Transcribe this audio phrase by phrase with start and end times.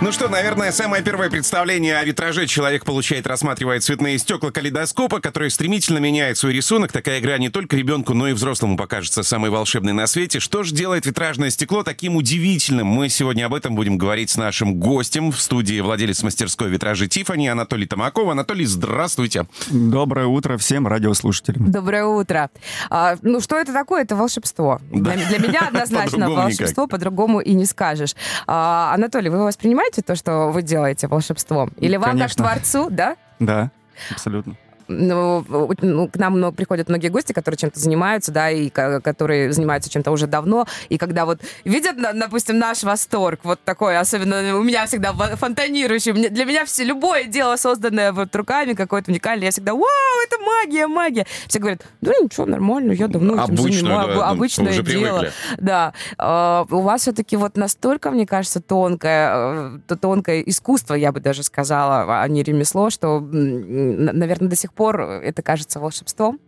[0.00, 5.48] Ну что, наверное, самое первое представление о витраже человек получает, рассматривая цветные стекла калейдоскопа, которые
[5.48, 6.92] стремительно меняют свой рисунок.
[6.92, 10.40] Такая игра не только ребенку, но и взрослому покажется самой волшебной на свете.
[10.40, 12.86] Что же делает витражное стекло таким удивительным?
[12.86, 17.48] Мы сегодня об этом будем говорить с нашим гостем в студии владелец мастерской витражи Тифани
[17.48, 18.28] Анатолий Томаков.
[18.28, 19.46] Анатолий, здравствуйте.
[19.70, 21.70] Доброе утро всем радиослушателям.
[21.72, 22.50] Доброе утро.
[22.90, 24.02] А, ну, что это такое?
[24.02, 24.82] Это волшебство.
[24.90, 25.12] Да.
[25.12, 26.90] Для, для меня однозначно По-другому волшебство, никак.
[26.90, 28.14] по-другому и не скажешь.
[28.46, 31.72] А, Анатолий, вы воспринимаете то, что вы делаете волшебством?
[31.78, 32.44] Или вам Конечно.
[32.44, 33.16] как творцу, да?
[33.38, 33.70] Да,
[34.10, 34.56] абсолютно.
[34.88, 35.44] Ну,
[35.80, 39.90] ну, к нам много- приходят многие гости, которые чем-то занимаются, да, и ко- которые занимаются
[39.90, 44.86] чем-то уже давно, и когда вот видят, допустим, наш восторг, вот такой, особенно у меня
[44.86, 49.72] всегда фон- фонтанирующий, для меня все, любое дело, созданное вот руками, какое-то уникальное, я всегда,
[49.74, 49.82] вау,
[50.26, 51.26] это магия, магия.
[51.46, 55.18] Все говорят, да ничего, нормально, я давно этим занимаюсь, да, обычное уже дело.
[55.20, 55.32] привыкли.
[55.58, 61.12] Да, А, у вас все-таки вот настолько, мне кажется, тонкое, э, то- тонкое искусство, я
[61.12, 66.38] бы даже сказала, а не ремесло, что, наверное, до сих пор это кажется волшебством.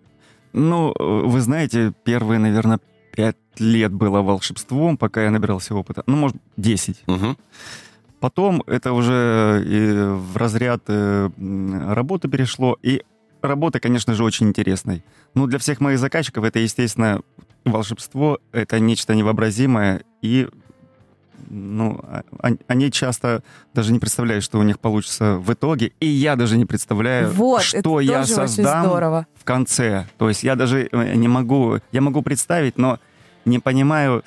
[0.53, 2.81] Ну, э, вы знаете, первые, наверное,
[3.13, 6.03] пять лет было волшебством, пока я набирался опыта.
[6.07, 7.03] Ну, может, 10.
[7.07, 7.37] Мгм.
[8.21, 11.31] Потом это уже и в разряд э,
[11.95, 12.77] работы перешло.
[12.83, 13.03] И
[13.43, 15.05] работа, конечно же, очень интересной.
[15.35, 17.21] Ну, для всех моих заказчиков это, естественно,
[17.65, 18.39] волшебство.
[18.53, 20.03] Это нечто невообразимое.
[20.23, 20.49] И
[21.49, 23.43] ну, а- они- они часто
[23.75, 25.93] даже не представляют, что у них получится в итоге.
[26.01, 28.87] И я даже не представляю, вот, что я создам
[29.35, 30.07] в конце.
[30.19, 32.99] То есть я даже э, не могу, я могу представить, но
[33.45, 34.25] не понимаю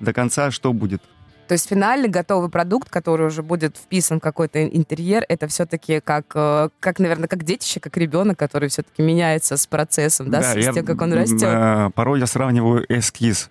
[0.00, 1.02] до конца, что будет.
[1.48, 6.24] То есть финальный готовый продукт, который уже будет вписан в какой-то интерьер, это все-таки как,
[6.34, 10.56] э, как, наверное, как детище, как ребенок, который все-таки меняется с процессом, да, с, с
[10.56, 11.42] я, тем, как он растет.
[11.42, 13.50] э, порой я сравниваю эскиз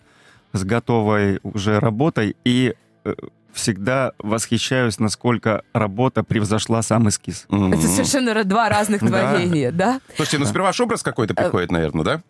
[0.53, 2.73] с готовой уже работой и
[3.05, 3.13] э,
[3.53, 7.45] всегда восхищаюсь, насколько работа превзошла сам эскиз.
[7.49, 9.99] Это совершенно два разных творения, да?
[10.15, 12.21] Слушайте, ну сперва образ какой-то приходит, наверное, да?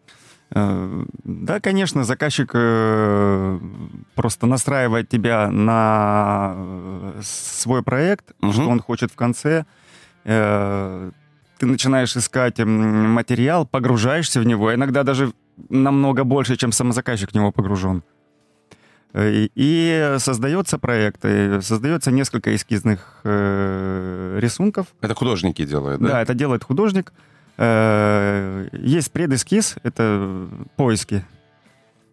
[0.54, 3.60] Э, Да, конечно, заказчик э,
[4.16, 8.54] просто настраивает тебя на э, свой проект, Мгм.
[8.54, 9.66] что он хочет в конце.
[10.26, 11.12] Э,
[11.60, 15.32] Ты начинаешь искать материал, погружаешься в него, иногда даже
[15.70, 18.04] намного больше, чем сам заказчик в него погружен.
[19.14, 24.88] Э, И, создается проект, и создается несколько эскизных э, рисунков.
[25.02, 26.08] Это художники делают, да?
[26.10, 27.12] Да, это делает художник.
[27.58, 30.48] Э, Есть предэскиз, это
[30.78, 31.26] поиски.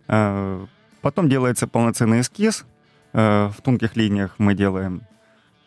[0.08, 0.66] Э,
[1.00, 2.64] Потом делается полноценный эскиз.
[3.12, 5.02] Э, В тонких линиях мы делаем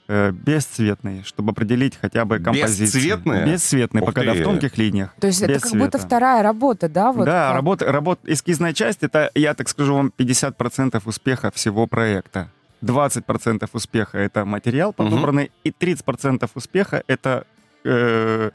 [0.07, 2.87] бесцветный, чтобы определить хотя бы композицию.
[3.01, 3.45] Бесцветные?
[3.45, 5.13] Бесцветный, Ух пока да, в тонких линиях.
[5.19, 6.05] То есть это как будто цвета.
[6.07, 7.11] вторая работа, да?
[7.11, 11.87] Вот да, как- работа, работа, эскизная часть, это, я так скажу вам, 50% успеха всего
[11.87, 12.49] проекта.
[12.81, 17.45] 20% успеха— это материал подобранный, и 30% успеха— это
[17.85, 18.49] э,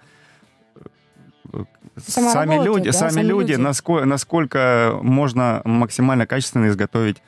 [1.53, 1.65] э,
[2.07, 3.61] Сама сами работа, люди, да, сами сами люди, люди.
[3.63, 7.23] насколько, насколько можно максимально качественно изготовить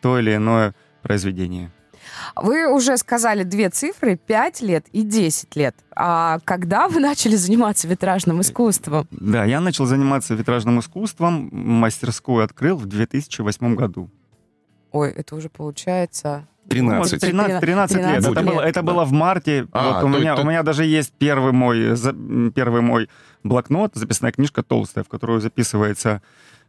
[0.00, 1.70] то или иное произведение.
[2.36, 5.74] Вы уже сказали две цифры, 5 лет и 10 лет.
[5.96, 9.06] А когда вы начали заниматься витражным искусством?
[9.10, 14.10] Да, я начал заниматься витражным искусством, мастерскую открыл в 2008 году.
[14.92, 16.46] Ой, это уже получается...
[16.68, 17.20] 13.
[17.20, 18.00] 13, 13 лет.
[18.00, 19.66] 13 Это, было, это было в марте.
[19.72, 22.14] А, вот у, то- меня, то- у меня даже есть первый мой, за-
[22.54, 23.10] первый мой
[23.42, 26.22] блокнот, записная книжка толстая, в которую записывается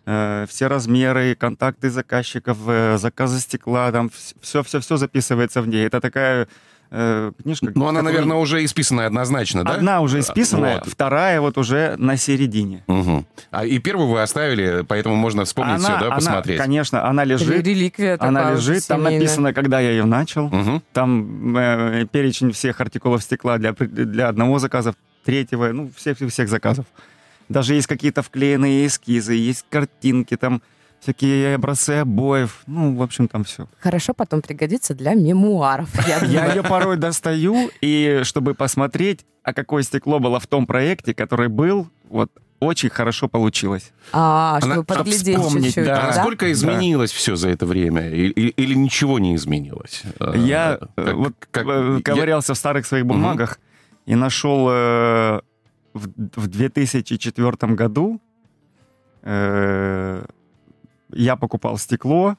[0.06, 4.12] все размеры, контакты заказчиков, э, заказы стекла, там
[4.42, 5.86] все-все-все записывается в ней.
[5.86, 6.48] Это такая
[6.92, 7.72] э, книжка.
[7.74, 9.72] Ну, она, которую- наверное, уже исписанная однозначно, да?
[9.74, 10.88] Одна уже исписанная, Вот.
[10.88, 12.84] вторая вот уже на середине.
[12.88, 13.26] Мгм.
[13.50, 16.60] А и первую вы оставили, поэтому можно вспомнить все, да, она, посмотреть.
[16.60, 17.50] конечно, она лежит.
[17.66, 19.20] Реликвия Она лежит, там семейная.
[19.20, 20.48] написано, когда я ее начал.
[20.50, 20.84] Мгм.
[20.94, 24.94] Там э, перечень всех артикулов стекла для, для одного заказа,
[25.26, 26.86] третьего, ну, всех, всех заказов.
[27.50, 30.62] Даже есть какие-то вклеенные эскизы, есть картинки, там
[31.00, 32.64] всякие образцы обоев.
[32.68, 33.68] Ну, в общем, там все.
[33.80, 35.90] Хорошо потом пригодится для мемуаров.
[36.08, 41.14] Я Я ее порой достаю, и чтобы посмотреть, а какое стекло было в том проекте,
[41.14, 43.92] который был, вот очень хорошо получилось.
[44.14, 45.86] А, Она- чтобы подглядеть вспомнить, чуть-чуть.
[45.86, 45.98] да.
[45.98, 46.08] А да?
[46.16, 48.10] насколько изменилось все за это время?
[48.10, 50.02] И- и- Или, ничего не изменилось?
[50.20, 53.60] А, Я э, как- вот как- э, я- ковырялся в старых своих бумагах
[54.08, 55.42] и нашел э,
[55.96, 58.22] в, в 2004 году
[59.24, 60.26] э,
[61.10, 62.36] я покупал стекло,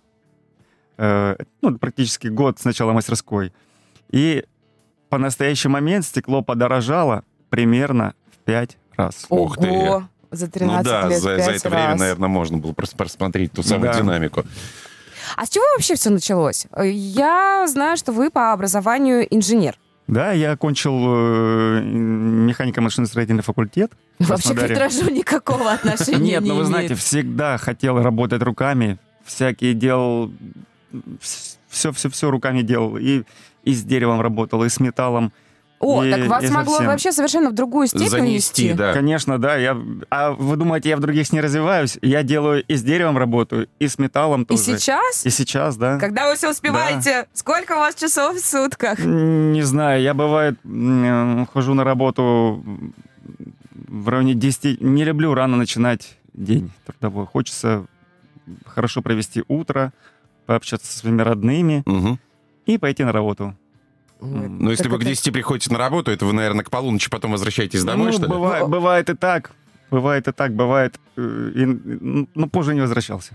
[0.98, 3.52] э, ну, практически год с начала мастерской,
[4.10, 4.44] и
[5.08, 9.26] по настоящий момент стекло подорожало примерно в 5 раз.
[9.30, 9.68] Ух ты.
[9.70, 10.08] Ого!
[10.30, 12.00] За 13 Ну да, лет за, за это время, раз.
[12.00, 14.00] наверное, можно было просто просмотреть ту самую Да.
[14.00, 14.44] динамику.
[15.36, 16.66] А с чего вообще все началось?
[16.82, 19.78] Я знаю, что вы по образованию инженер.
[20.06, 23.92] Да, я окончил э, механико-машиностроительный факультет.
[24.20, 28.98] Вообще к витражу никакого отношения Нет, не ну вы знаете, всегда хотел работать руками.
[29.24, 30.32] Всякие делал...
[31.68, 32.96] Все-все-все руками делал.
[32.96, 33.24] И,
[33.64, 35.32] и с деревом работал, и с металлом.
[35.78, 36.86] О, и- так вас и могло совсем.
[36.90, 38.72] вообще совершенно в другую степень Занести, вести.
[38.72, 38.92] да.
[38.94, 39.56] Конечно, да.
[39.56, 39.76] Я...
[40.10, 41.98] А вы думаете, я в других не развиваюсь?
[42.00, 44.62] Я делаю и с деревом работаю, и с металлом И тоже.
[44.62, 45.98] сейчас, И сейчас, да.
[45.98, 48.98] когда вы все успеваете, сколько у вас часов в сутках?
[49.00, 52.64] Не знаю, я бывает м, хожу на работу
[53.88, 54.80] в районе 10.
[54.80, 57.26] Не люблю рано начинать день трудовой.
[57.26, 57.84] Хочется
[58.66, 59.92] хорошо провести утро,
[60.46, 62.18] пообщаться со своими родными Мгм.
[62.66, 63.54] и пойти на работу.
[64.20, 67.32] Ну, если вы к это- 10 приходите на работу, это вы, наверное, к полуночи потом
[67.32, 68.28] возвращаетесь домой, ну, что ли?
[68.28, 69.52] бывает, бывает и так.
[69.88, 70.98] Бывает и так, бывает.
[71.16, 73.34] э, и, ну, но позже не возвращался.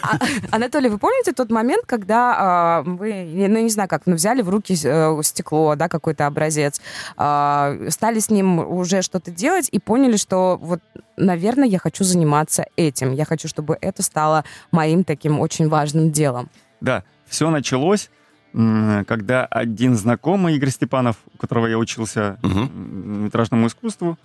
[0.00, 0.16] А,
[0.52, 4.48] Анатолий, вы помните тот момент, когда а, вы, ну, не знаю как, ну, взяли в
[4.48, 6.80] руки э, стекло, да, какой-то образец,
[7.16, 10.80] а, стали с ним уже что-то делать и поняли, что вот,
[11.16, 13.12] наверное, я хочу заниматься этим.
[13.12, 16.48] Я хочу, чтобы это стало моим таким очень важным делом.
[16.80, 18.08] Да, все началось,
[18.52, 22.58] когда один знакомый, Игорь Степанов, у которого я учился Мгм.
[22.60, 24.18] м, витражному искусству,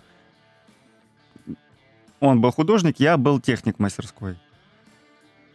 [2.20, 4.38] он был художник, я был техник мастерской.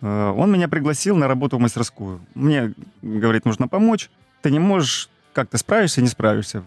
[0.01, 2.21] Э, Он меня пригласил на работу в мастерскую.
[2.35, 2.73] Мне,
[3.03, 4.11] говорит, нужно помочь.
[4.43, 6.65] Ты не можешь, как ты справишься, не справишься.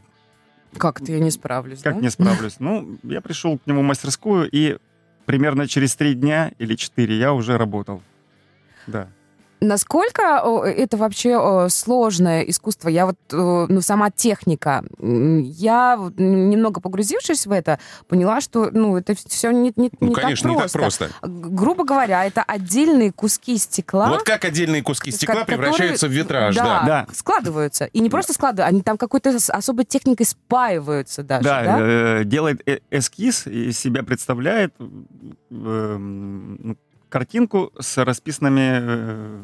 [0.78, 2.02] Как-то я не справлюсь, Как да?
[2.02, 2.58] не справлюсь?
[2.60, 4.78] Ну, я пришел к нему в мастерскую, и
[5.26, 8.02] примерно через три дня или четыре я уже работал.
[8.88, 9.08] Да.
[9.62, 10.22] Насколько
[10.66, 12.90] это вообще сложное искусство?
[12.90, 19.16] Я вот, э, ну, сама техника, я немного погрузившись в это, поняла, что, ну, это
[19.16, 20.78] все не, не, Ну, не конечно, так не просто.
[20.80, 21.28] так просто.
[21.28, 24.10] Грубо говоря, это отдельные куски стекла.
[24.10, 26.84] Вот как отдельные куски стекла ко- превращаются в витраж, да.
[26.86, 27.08] Да.
[27.14, 27.86] складываются.
[27.86, 31.64] И не просто складываются, они там какой-то особой техникой спаиваются даже, да?
[31.64, 36.78] Да, э, делает э- эскиз и себя представляет э, ну,
[37.20, 39.42] картинку с расписанными э,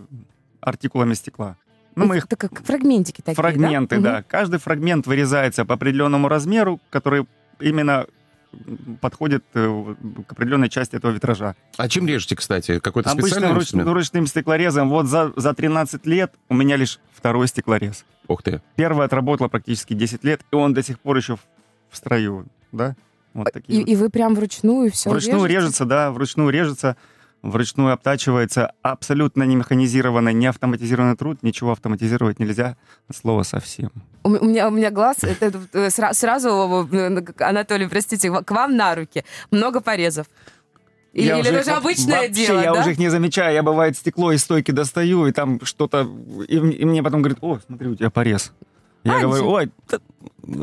[0.59, 1.55] артикулами стекла.
[1.95, 4.11] Ну, мы их Это как фрагментики такие, фрагменты, да?
[4.17, 4.23] да.
[4.23, 7.25] Каждый фрагмент вырезается по определенному размеру, который
[7.61, 8.07] именно
[8.99, 9.95] подходит э,
[10.27, 11.55] к определенной части этого витража.
[11.77, 12.79] А чем режете, кстати?
[12.79, 13.89] Какой-то Обычным специальный руч- инструмент?
[13.89, 14.89] ручным стеклорезом.
[14.89, 18.03] Вот за, за 13 лет у меня лишь второй стеклорез.
[18.27, 18.61] Ух ты.
[18.75, 21.39] Первый отработала практически 10 лет, и он до сих пор еще в,
[21.89, 22.97] в строю, да?
[23.33, 23.79] Вот И, такие.
[23.79, 23.87] вот.
[23.89, 26.97] и вы прям вручную все Вручную режется, да, вручную режется,
[27.41, 28.73] вручную обтачивается.
[28.81, 31.39] Абсолютно не механизированный, не автоматизированный труд.
[31.43, 32.75] Ничего автоматизировать нельзя.
[33.07, 33.91] от Слова совсем.
[34.23, 38.75] У, меня, у меня глаз, это, это, э, сра- сразу, э, Анатолий, простите, к вам
[38.75, 39.23] на руки.
[39.49, 40.27] Много порезов.
[41.13, 42.79] Или, Я или это уже вот обычное вообще, дело, я да?
[42.81, 43.53] уже их не замечаю.
[43.53, 46.07] Я, бывает, стекло из стойки достаю, и там что-то...
[46.47, 48.53] И, и мне потом говорят, о, смотри, у тебя порез.
[49.03, 49.99] Я А, говорю, ой, да-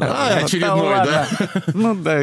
[0.01, 1.27] А, очередной, да?
[1.43, 1.63] ладно».
[1.75, 2.21] Ну да.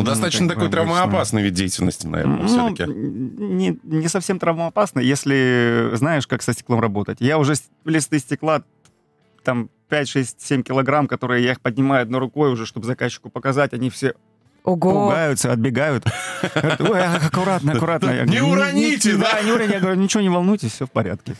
[0.00, 0.94] И, Ну, достаточно такой бы обычно.
[0.94, 2.90] травмоопасный вид деятельности, наверное, Ну, все-таки.
[2.92, 7.18] не, не совсем травмоопасно, если знаешь, как со стеклом работать.
[7.20, 7.54] Я уже
[7.84, 8.62] листы стекла,
[9.42, 13.72] там 5, 6, 7 килограмм, которые я их поднимаю одной рукой уже, чтобы заказчику показать,
[13.74, 14.14] они все
[14.64, 14.76] Ого.
[15.06, 16.04] пугаются, отбегают.
[16.54, 18.24] Говорят, Ой, а- аккуратно, аккуратно.
[18.24, 19.74] Не уроните, «Не- да?» не уроните.
[19.74, 21.34] Я говорю, ничего не волнуйтесь, все в порядке.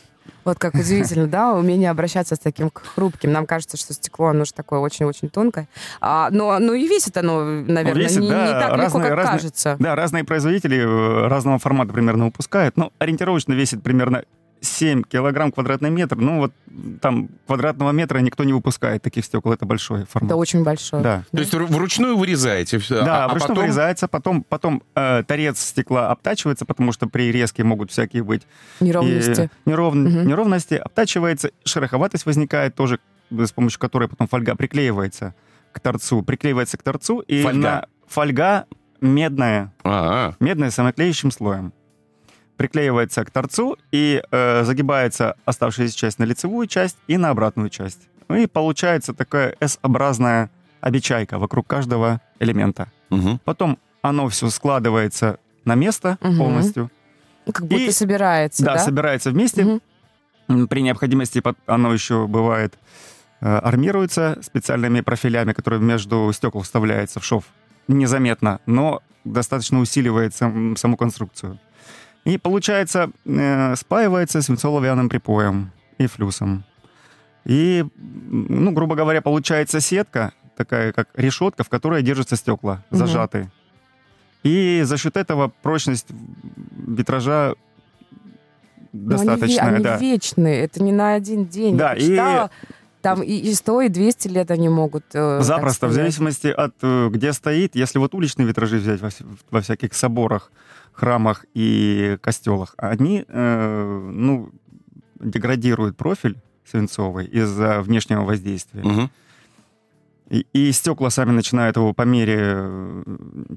[0.45, 3.33] Вот как удивительно, да, умение обращаться с таким хрупким.
[3.33, 5.69] Нам кажется, что стекло, оно же такое очень-очень тонкое.
[6.01, 9.17] А, но, ну и весит оно, наверное, Весит, не, да, не так легко, разные- как
[9.19, 9.77] разные- кажется.
[9.79, 12.77] Да, разные производители э, разного формата примерно выпускают.
[12.77, 14.25] Ну, ориентировочно весит примерно
[14.65, 16.17] 7 килограмм квадратный метр.
[16.17, 16.53] Ну, вот
[17.01, 19.53] там квадратного метра никто не выпускает таких стекол.
[19.53, 20.31] Это большой формат.
[20.31, 21.03] Это очень большое.
[21.03, 21.25] Да.
[21.31, 23.63] То есть вру- вручную вырезаете все, Да, а, а вручную потом...
[23.63, 28.43] вырезается, потом, потом э, торец стекла обтачивается, потому что при резке могут всякие быть
[28.81, 29.51] Неровности.
[29.67, 30.27] и неров- Мгм.
[30.27, 32.99] неровности, обтачивается, шероховатость возникает тоже,
[33.31, 35.35] с помощью которой потом фольга приклеивается
[35.73, 37.59] к торцу, приклеивается к торцу, и Фольга.
[37.59, 38.65] на фольга
[39.03, 40.37] медная, А, а.
[40.41, 41.74] медная с самоклеящим слоем.
[42.57, 48.09] Приклеивается к торцу и э, загибается оставшаяся часть на лицевую часть и на обратную часть.
[48.29, 52.91] Ну и получается такая S-образная обечайка вокруг каждого элемента.
[53.11, 53.41] Мгм.
[53.45, 56.39] Потом оно все складывается на место Мгм.
[56.39, 56.91] полностью.
[57.47, 58.79] Как будто И- собирается, Да, да?
[58.79, 59.81] собирается вместе.
[60.49, 62.79] М, При необходимости оно еще бывает
[63.41, 67.45] э, армируется специальными профилями, которые между стекол вставляются в шов.
[67.89, 71.59] Незаметно, но достаточно усиливает сам- саму конструкцию.
[72.25, 76.65] И получается, э, спаивается свинцово-вяным припоем и флюсом.
[77.45, 83.51] И, ну, грубо говоря, получается сетка, такая как решетка, в которой держатся стекла, зажатые.
[84.43, 86.07] И за счет этого прочность
[86.87, 87.55] витража
[88.93, 89.97] Но они ве- достаточная, они, да.
[89.99, 91.77] вечные, это не на один день.
[91.77, 92.51] Да, Я и- читала,
[93.03, 97.09] там и, и 100, и 200 лет они могут э, Запросто, в зависимости от э,
[97.11, 97.75] где стоит.
[97.77, 99.11] Если вот уличные витражи взять во,
[99.51, 100.51] во всяких соборах,
[100.95, 104.51] храмах и костелах, они, э, ну,
[105.21, 108.83] деградируют профиль свинцовый из-за внешнего воздействия.
[108.83, 109.11] Мгм.
[110.31, 113.05] И, и стекла сами начинают его по мере э,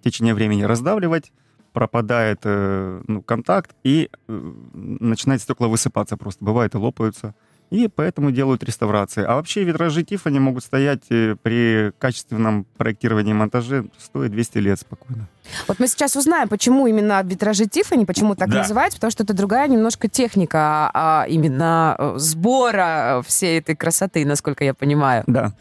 [0.04, 1.32] течения времени раздавливать,
[1.72, 6.44] пропадает э, ну, контакт, и э, начинает стекла высыпаться просто.
[6.44, 7.36] Бывает и лопаются.
[7.70, 9.24] И поэтому делают реставрации.
[9.26, 14.58] А вообще витражи Тиффани могут стоять э, при качественном проектировании и монтаже 100 и 200
[14.60, 15.28] лет спокойно.
[15.68, 18.60] Вот мы сейчас узнаем, почему именно витражи Тиффани, почему так Да.
[18.60, 24.64] называется, потому что это другая немножко техника а, именно э, сбора всей этой красоты, насколько
[24.64, 25.24] я понимаю.
[25.28, 25.52] Да.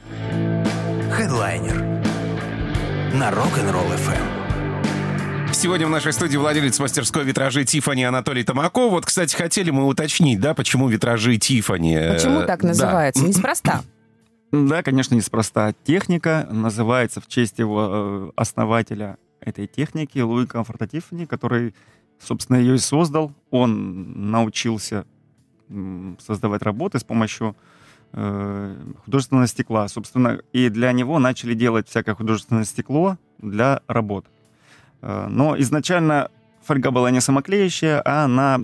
[1.13, 1.77] Хедлайнер
[3.15, 4.36] на Rock'n'Roll FM.
[5.57, 8.91] Сегодня в нашей студии владелец мастерской витражей Тифани Анатолий Томаков.
[8.91, 11.97] Вот, кстати, хотели мы уточнить, да, почему витражи Тифани.
[12.13, 13.25] Почему так называется?
[13.27, 13.83] Неспроста.
[14.53, 15.73] Да, конечно, неспроста.
[15.85, 21.75] Техника называется в честь его э, основателя этой техники Луи Комфорта Тиффани, который,
[22.21, 23.33] собственно, ее и создал.
[23.51, 25.07] Он научился
[26.19, 27.57] создавать работы с помощью
[28.13, 29.89] э, художественного стекла.
[29.89, 34.27] Собственно, и для него начали делать всякое художественное стекло для работ.
[35.03, 36.31] Э, Но изначально
[36.65, 38.57] фольга была не самоклеящая, а на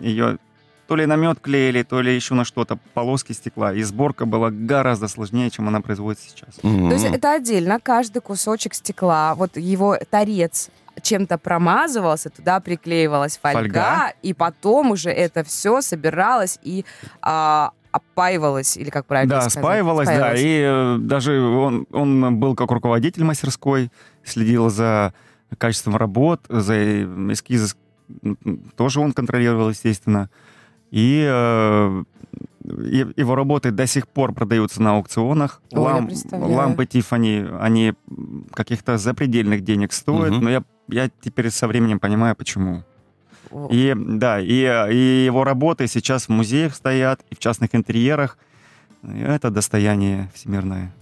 [0.00, 0.38] ее
[0.86, 3.72] то ли на мед клеили, то ли еще на что-то, полоски стекла.
[3.72, 6.58] И сборка была гораздо сложнее, чем она производится сейчас.
[6.64, 6.88] Мгм.
[6.88, 10.68] То есть это отдельно, каждый кусочек стекла, вот его торец
[11.00, 14.12] чем-то промазывался, туда приклеивалась фольга, Фольга.
[14.22, 16.84] и потом уже это все собиралось и
[17.22, 19.62] а, опаивалось, или как правильно Да, сказать?
[19.64, 20.34] спаивалась, да.
[20.34, 23.90] И э, даже он, он был как руководитель мастерской,
[24.24, 25.14] следил за
[25.56, 27.02] качеством работ, за
[27.32, 27.74] эскизы
[28.76, 30.28] тоже он контролировал, естественно.
[30.90, 32.04] И э,
[32.64, 35.62] и- его работы до сих пор продаются на аукционах.
[35.72, 36.52] Ой, я Лам- представляю.
[36.52, 37.94] лампы Тиффани, они
[38.52, 40.44] каких-то запредельных денег стоят, Мгм.
[40.44, 42.82] но я, я теперь со временем понимаю, почему.
[43.52, 48.36] О, И да, и, и его работы сейчас в музеях стоят, и в частных интерьерах.
[49.02, 50.92] Это достояние всемирное.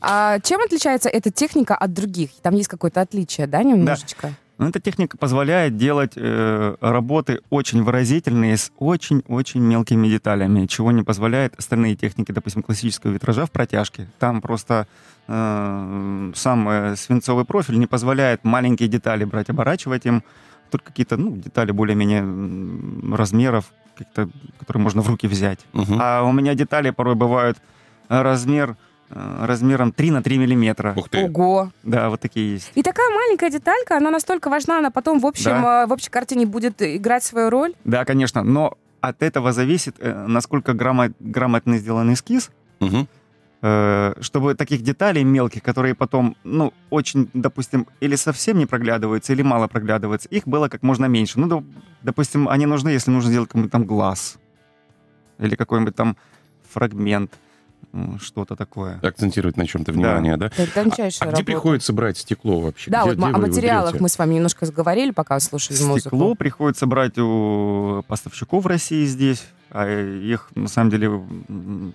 [0.00, 2.30] А чем отличается эта техника от других?
[2.42, 4.34] Там есть какое-то отличие, да, немножечко?
[4.56, 11.02] Но эта техника позволяет делать э, работы очень выразительные, с очень-очень мелкими деталями, чего не
[11.02, 14.06] позволяет остальные техники, допустим, классического витража в протяжке.
[14.20, 14.86] Там просто
[15.26, 20.22] э, сам э, свинцовый профиль не позволяет маленькие детали брать, оборачивать им.
[20.70, 23.72] Тут какие-то ну, детали более-менее размеров,
[24.60, 25.60] которые можно в руки взять.
[25.72, 25.98] Мгм.
[26.00, 27.58] А у меня детали порой бывают
[28.08, 28.76] э, размер,
[29.10, 30.94] размером 3 на 3 миллиметра.
[30.96, 31.24] Ух ты.
[31.24, 31.70] Ого!
[31.82, 32.72] Да, вот такие есть.
[32.74, 35.82] И такая маленькая деталька, она настолько важна, она потом в общем, Да.
[35.84, 37.74] э, в общей картине будет играть свою роль.
[37.84, 42.50] Да, конечно, но от этого зависит, э, насколько грамо- грамотно сделан эскиз,
[43.62, 49.42] э, чтобы таких деталей мелких, которые потом, ну, очень, допустим, или совсем не проглядываются, или
[49.42, 51.40] мало проглядываются, их было как можно меньше.
[51.40, 51.64] Ну, доп-
[52.02, 54.36] допустим, они нужны, если нужно сделать какой-нибудь там глаз,
[55.38, 56.16] или какой-нибудь там
[56.72, 57.32] фрагмент,
[58.20, 58.98] что-то такое.
[59.02, 60.46] Акцентировать на чем-то внимание, да?
[60.46, 61.44] Это тончайшая А где работа.
[61.44, 62.90] приходится брать стекло вообще?
[62.90, 64.02] Да, Где- вот где о материалах берете?
[64.02, 66.34] мы с вами немножко говорили, пока слушали Стекло музыку.
[66.36, 71.10] приходится брать у поставщиков в России здесь, а их на самом деле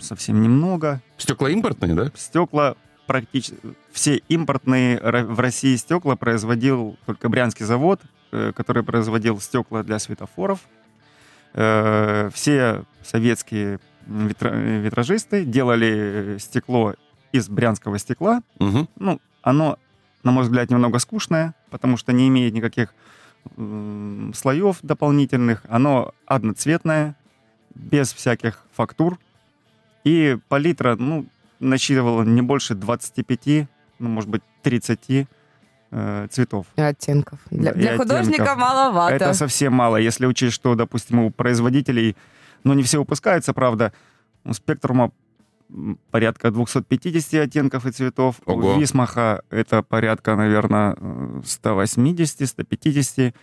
[0.02, 1.02] совсем немного.
[1.18, 2.12] Стекла импортные, да?
[2.16, 2.76] Стекла
[3.08, 3.58] практически
[3.92, 8.00] все импортные в России стекла производил только Брянский завод,
[8.32, 10.60] э, который производил стекла для светофоров.
[11.56, 16.96] Э, Все советские витражисты делали стекло
[17.32, 18.42] из брянского стекла.
[18.60, 18.88] Мгм.
[18.98, 19.78] Ну, оно,
[20.24, 22.94] на мой взгляд, немного скучное, потому что не имеет никаких
[23.58, 25.64] м, слоев дополнительных.
[25.70, 27.16] Оно одноцветное,
[27.76, 29.18] без всяких фактур.
[30.04, 31.26] И палитра, ну,
[31.60, 33.68] насчитывала не больше 25,
[34.00, 35.28] ну, может быть, 30
[35.92, 36.66] э, цветов.
[36.76, 37.40] И оттенков.
[37.52, 38.58] Для, И для художника оттенков.
[38.58, 39.16] маловато.
[39.16, 42.16] Это совсем мало, если учесть, что, допустим, у производителей,
[42.64, 43.92] ну, не все выпускаются, правда,
[44.46, 45.12] у Спектрума
[46.12, 48.38] порядка 250 оттенков и цветов.
[48.46, 48.76] Ого.
[48.76, 53.34] У Висмаха это порядка, наверное, 180-150.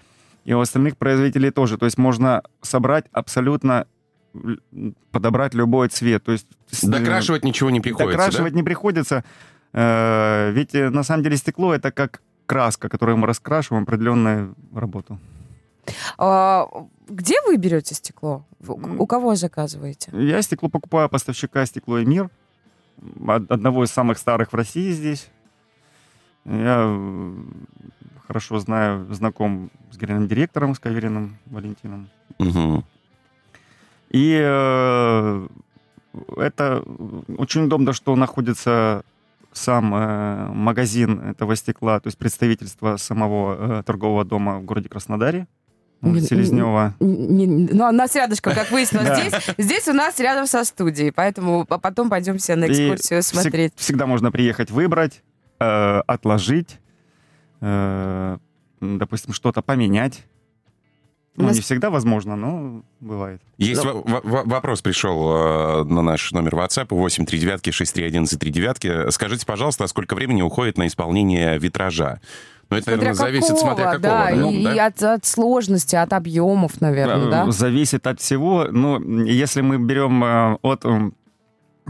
[0.45, 1.79] И у остальных производителей тоже.
[1.79, 3.87] То есть можно собрать абсолютно,
[5.11, 6.25] подобрать любой цвет.
[6.25, 6.47] То есть
[6.83, 9.25] Докрашивать ничего не приходится, Докрашивать не приходится.
[9.73, 15.19] Э, Ведь э, на самом деле стекло это как краска, которую мы раскрашиваем определенную работу.
[16.19, 16.67] А,
[17.09, 18.45] где вы берете стекло?
[18.67, 20.11] У кого заказываете?
[20.13, 22.31] Я стекло покупаю поставщика стекло и мир.
[23.27, 25.29] од- одного из самых старых в России здесь.
[26.45, 27.35] Я э,
[28.27, 32.09] хорошо знаю, знаком с генеральным директором, с Кавериным Валентином.
[32.39, 32.85] Мгм.
[34.11, 35.49] И э,
[36.37, 36.83] это
[37.37, 39.03] очень удобно, что находится
[39.53, 45.47] сам э, магазин этого стекла, то есть представительство самого э, торгового дома в городе Краснодаре,
[46.03, 46.95] Селезнева.
[47.01, 49.21] Не- не- ну, у нас рядышком, как выяснилось, Да.
[49.21, 53.41] здесь, здесь у нас рядом со студией, поэтому потом пойдем все на И экскурсию всег-
[53.43, 53.73] смотреть.
[53.77, 55.23] всегда можно приехать, выбрать,
[55.59, 56.79] э, отложить,
[57.61, 58.37] э,
[58.81, 60.25] допустим, что-то поменять.
[61.39, 63.41] Ну, нас- не всегда возможно, но бывает.
[63.59, 64.03] Есть во-
[64.45, 69.11] вопрос пришел э, на наш номер WhatsApp 839-631-39.
[69.11, 72.21] Скажите, пожалуйста, а сколько времени уходит на исполнение витража?
[72.69, 74.01] Ну, это, наверное, зависит, смотря какого.
[74.01, 74.75] да, ну, и, да?
[74.75, 77.51] и от, от сложности, от объемов, наверное, Э, да?
[77.53, 78.67] Зависит от всего.
[78.71, 80.85] Но если мы берем э, от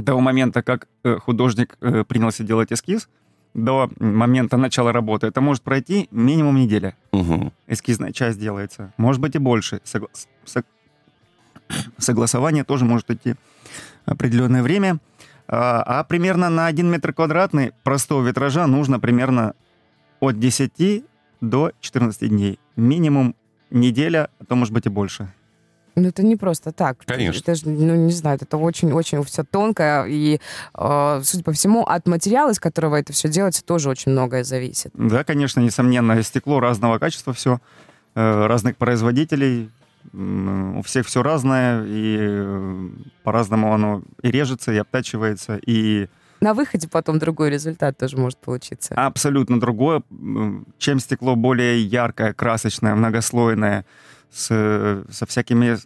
[0.04, 3.08] того момента, как э, художник э, принялся делать эскиз,
[3.54, 6.94] до момента начала работы, это может пройти минимум неделя.
[7.12, 7.52] Мгм.
[7.66, 8.92] Эскизная часть делается.
[8.98, 9.80] Может быть и больше.
[9.84, 10.10] Согла-
[10.44, 10.62] со-
[11.98, 13.34] Согласование тоже может идти
[14.04, 14.98] определенное время.
[15.48, 19.54] А, а примерно на 1 метр квадратный простого витража нужно примерно
[20.20, 21.04] от 10
[21.40, 22.58] до 14 дней.
[22.76, 23.34] Минимум
[23.70, 25.32] неделя, а то может быть и больше.
[25.94, 26.98] Ну, это не просто так.
[27.06, 27.40] Конечно.
[27.40, 30.40] Это же, ну, не знаю, это очень-очень все тонко, и,
[30.74, 34.90] э, судя по всему, от материала, из которого это все делается, тоже очень многое зависит.
[34.92, 37.60] Да, конечно, несомненно, стекло разного качества все,
[38.14, 39.70] разных производителей,
[40.12, 42.88] у всех все разное, и э,
[43.22, 46.08] по-разному оно и режется, и обтачивается, и
[46.40, 48.94] На выходе потом другой результат тоже может получиться.
[48.94, 50.02] абсолютно другое.
[50.78, 53.84] Чем стекло более яркое, красочное, многослойное,
[54.30, 55.78] с, со всякими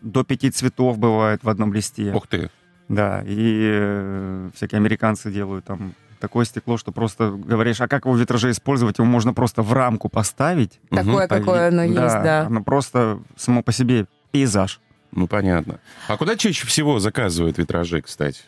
[0.00, 2.12] до пяти цветов бывает в одном листе.
[2.14, 2.50] Ух ты.
[2.88, 8.14] Да, и э, всякие американцы делают там такое стекло, что просто говоришь, а как его
[8.14, 8.98] в витраже использовать?
[8.98, 10.80] Его можно просто в рамку поставить.
[10.90, 12.46] Такое, пови- какое оно есть, да.
[12.46, 14.80] Оно просто само по себе пейзаж.
[15.12, 15.80] Ну, понятно.
[16.08, 18.40] А куда чаще всего заказывают витражи, кстати?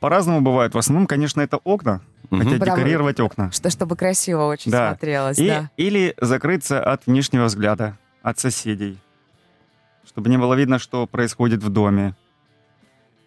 [0.00, 0.74] По-разному бывает.
[0.74, 2.00] В основном, конечно, это окна.
[2.30, 2.44] Мгм.
[2.44, 3.50] Хотя Прям- декорировать окна.
[3.52, 4.90] Что, чтобы красиво очень Да.
[4.90, 5.70] смотрелось, И, да.
[5.76, 8.98] Или закрыться от внешнего взгляда, от соседей.
[10.06, 12.16] Чтобы не было видно, что происходит в доме.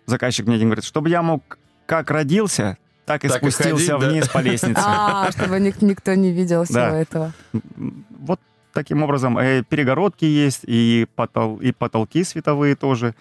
[0.08, 4.02] Заказчик мне один говорит, чтобы я мог как родился, так и Так и спустился ходить,
[4.02, 4.10] да.
[4.10, 4.82] вниз по лестнице.
[4.86, 6.98] А, чтобы ник- никто не видел всего Да.
[7.00, 7.34] этого.
[8.20, 8.40] Вот
[8.74, 13.16] таким образом э, перегородки есть, и, потол- и потолки световые тоже,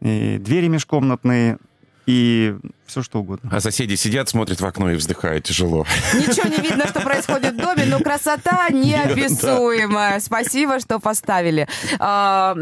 [0.00, 1.58] и двери межкомнатные,
[2.08, 2.54] и
[2.88, 3.50] все что угодно.
[3.52, 5.86] А соседи сидят, смотрят в окно и вздыхают тяжело.
[6.14, 10.20] Ничего не видно, что происходит в доме, но красота неописуемая.
[10.20, 11.68] Спасибо, что поставили.
[11.98, 12.52] А,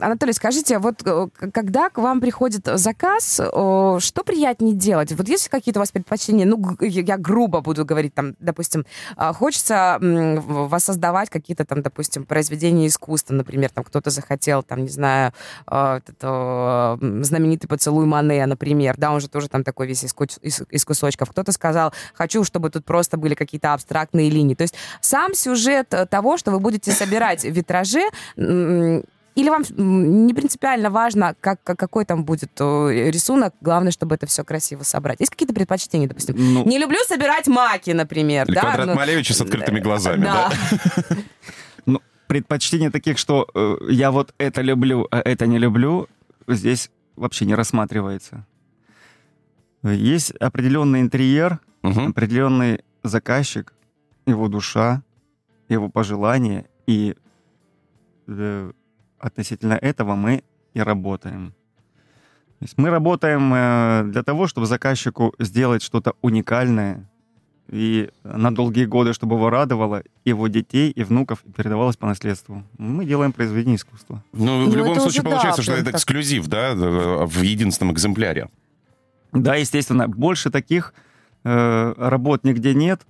[0.00, 5.12] Анатолий, скажите, вот э, когда к вам приходит заказ, что приятнее делать?
[5.12, 6.46] Вот есть какие-то у вас предпочтения?
[6.46, 13.34] Ну, я грубо буду говорить, там, допустим, а, хочется воссоздавать какие-то там, допустим, произведения искусства,
[13.34, 15.32] например, там кто-то захотел, там, не знаю,
[15.66, 20.04] а, вот это, м, знаменитый поцелуй Мане, например, да, он же тоже там такой весь
[20.04, 21.30] из, куч- из- из кусочков.
[21.30, 24.54] Кто-то сказал, хочу, чтобы тут просто были какие-то абстрактные линии.
[24.54, 28.02] То есть сам сюжет э, того, что вы будете собирать витражи,
[28.36, 29.64] или вам
[30.26, 34.84] не принципиально важно, как, как- какой там будет э, рисунок, главное, чтобы это все красиво
[34.84, 35.18] собрать.
[35.18, 36.36] Есть какие-то предпочтения, допустим?
[36.38, 38.46] Ну, Не люблю собирать маки, например.
[38.46, 38.60] Или да?
[38.60, 40.52] квадрат ну, Малевича с открытыми глазами, да?
[41.86, 46.06] ну, предпочтение таких, что э, я вот это люблю, а это не люблю,
[46.46, 48.46] здесь вообще не рассматривается.
[49.84, 52.08] Есть определенный интерьер, Мгм.
[52.08, 53.74] определенный заказчик,
[54.26, 55.02] его душа,
[55.68, 57.14] его пожелания, и
[58.26, 58.72] э,
[59.18, 60.42] относительно этого мы
[60.72, 61.52] и работаем.
[62.58, 67.06] То есть мы работаем э, для того, чтобы заказчику сделать что-то уникальное
[67.68, 72.62] и на долгие годы, чтобы его радовало его детей и внуков и передавалось по наследству.
[72.78, 74.22] Мы делаем произведение искусства.
[74.32, 75.94] Ну, в Ну, любом случае да, получается, что это так.
[75.96, 78.48] эксклюзив, да, э, в единственном экземпляре.
[79.34, 80.94] Да, естественно, больше таких
[81.44, 83.02] э, работ нигде нет.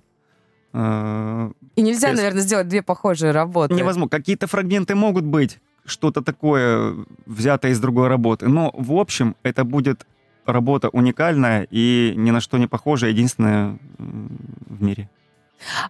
[0.73, 3.73] Э, И нельзя, Без- наверное, сделать две похожие работы.
[3.73, 4.09] Невозможно.
[4.09, 8.47] Какие-то фрагменты могут быть, что-то такое взятое из другой работы.
[8.49, 10.05] Но в общем это будет
[10.45, 15.09] работа уникальная и ни на что не похожая, единственная м, в мире.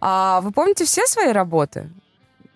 [0.01, 1.89] А вы помните все свои работы?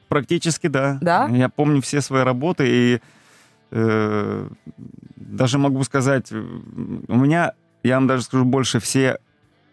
[0.07, 0.97] Практически да.
[1.01, 1.27] Да?
[1.29, 3.01] Я помню все свои работы и
[3.71, 4.47] э,
[5.15, 6.37] даже могу сказать, э,
[7.07, 9.19] у меня, я вам даже скажу больше, все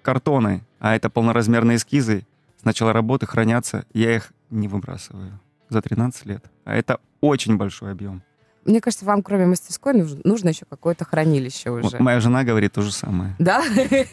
[0.02, 2.26] картоны, а это полноразмерные эскизы,
[2.60, 6.44] с начала работы хранятся, я их не выбрасываю за 13 лет.
[6.64, 8.22] А это очень большой объем.
[8.64, 11.82] Мне кажется, вам, кроме мастерской, нужно, нужно еще какое-то хранилище уже.
[11.82, 13.36] Вот моя жена говорит то же самое.
[13.38, 13.62] Да?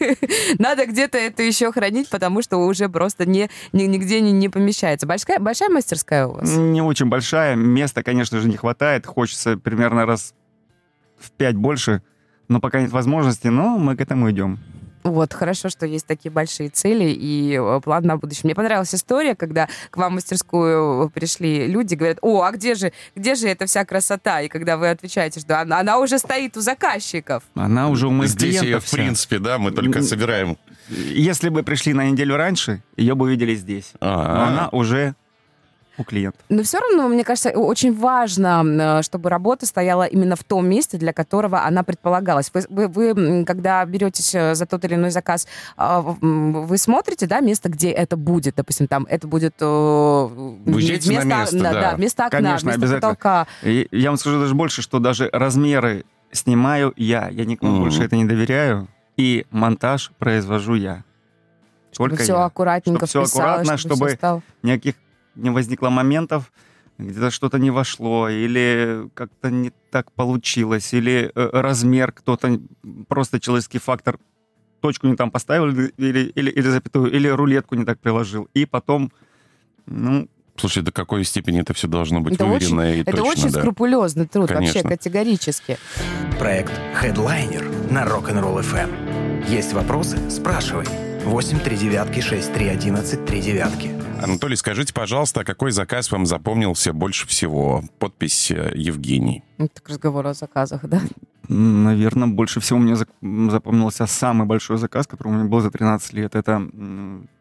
[0.60, 5.08] Надо где-то это еще хранить, потому что уже просто не, ни- нигде не, не помещается.
[5.08, 6.56] Большая, большая мастерская у вас?
[6.56, 7.56] Не очень большая.
[7.56, 9.06] Места, конечно же, не хватает.
[9.06, 10.34] Хочется примерно раз
[11.18, 12.02] в пять больше.
[12.48, 14.58] Но пока нет возможности, но мы к этому идем.
[15.02, 18.40] Вот, хорошо, что есть такие большие цели и э, план на будущее.
[18.44, 22.90] Мне понравилась история, когда к вам в мастерскую пришли люди, говорят, о, а где же,
[23.14, 24.40] где же эта вся красота?
[24.40, 27.42] И когда вы отвечаете, что она, она уже стоит у заказчиков.
[27.54, 28.96] Она уже у моих Здесь ее, клиентов в вся.
[28.96, 30.56] принципе, да, мы только собираем.
[30.88, 33.92] Если бы пришли на неделю раньше, ее бы увидели здесь.
[34.00, 35.14] Но А, она уже
[35.96, 36.40] у клиентов.
[36.48, 40.98] Но все равно, мне кажется, очень важно, э, чтобы работа стояла именно в том месте,
[40.98, 42.50] для которого она предполагалась.
[42.52, 47.40] Вы, вы- вы, когда беретесь э, за тот или иной заказ, а, вы смотрите, да,
[47.40, 48.54] место, где это будет.
[48.56, 51.72] Допустим, там это будет э, Выезжаете на место, да.
[51.72, 53.00] да, вместо окна, Конечно, вместо обязательно.
[53.14, 53.46] потолка.
[53.62, 57.28] И я вам скажу даже больше, что даже размеры снимаю я.
[57.28, 57.82] Я никому Мгм.
[57.82, 58.88] больше это не доверяю.
[59.16, 61.04] И монтаж произвожу я.
[61.92, 62.44] Чтобы Только все я.
[62.46, 64.42] аккуратненько Чтоб всё вписалось, аккуратно, чтобы, чтобы-.
[64.64, 64.94] Никаких
[65.36, 66.52] не возникло моментов,
[66.98, 72.60] где-то что-то не вошло, или как-то не так получилось, или э, размер кто-то,
[73.08, 74.18] просто человеческий фактор,
[74.80, 78.48] точку не там поставил, или, или, или запятую, или рулетку не так приложил.
[78.54, 79.10] И потом,
[79.86, 83.50] ну, Слушай, до какой степени это все должно быть Это выверено и Это точно, очень
[83.50, 83.58] да.
[83.58, 84.90] скрупулезный труд, вообще Конечно.
[84.90, 85.78] категорически.
[86.38, 89.48] Проект Headliner на Rock'n'Roll FM.
[89.48, 90.18] Есть вопросы?
[90.30, 90.86] Спрашивай.
[91.24, 93.90] 8 3 девятки 6 3 11 3 девятки.
[94.22, 97.82] Анатолий, скажите, пожалуйста, а какой заказ вам запомнился больше всего?
[97.98, 99.42] Подпись э, Евгений.
[99.58, 101.00] Это к разговору о заказах, да?
[101.48, 106.34] наверное, больше всего мне запомнился самый большой заказ, который у меня был за 13 лет.
[106.34, 106.62] Это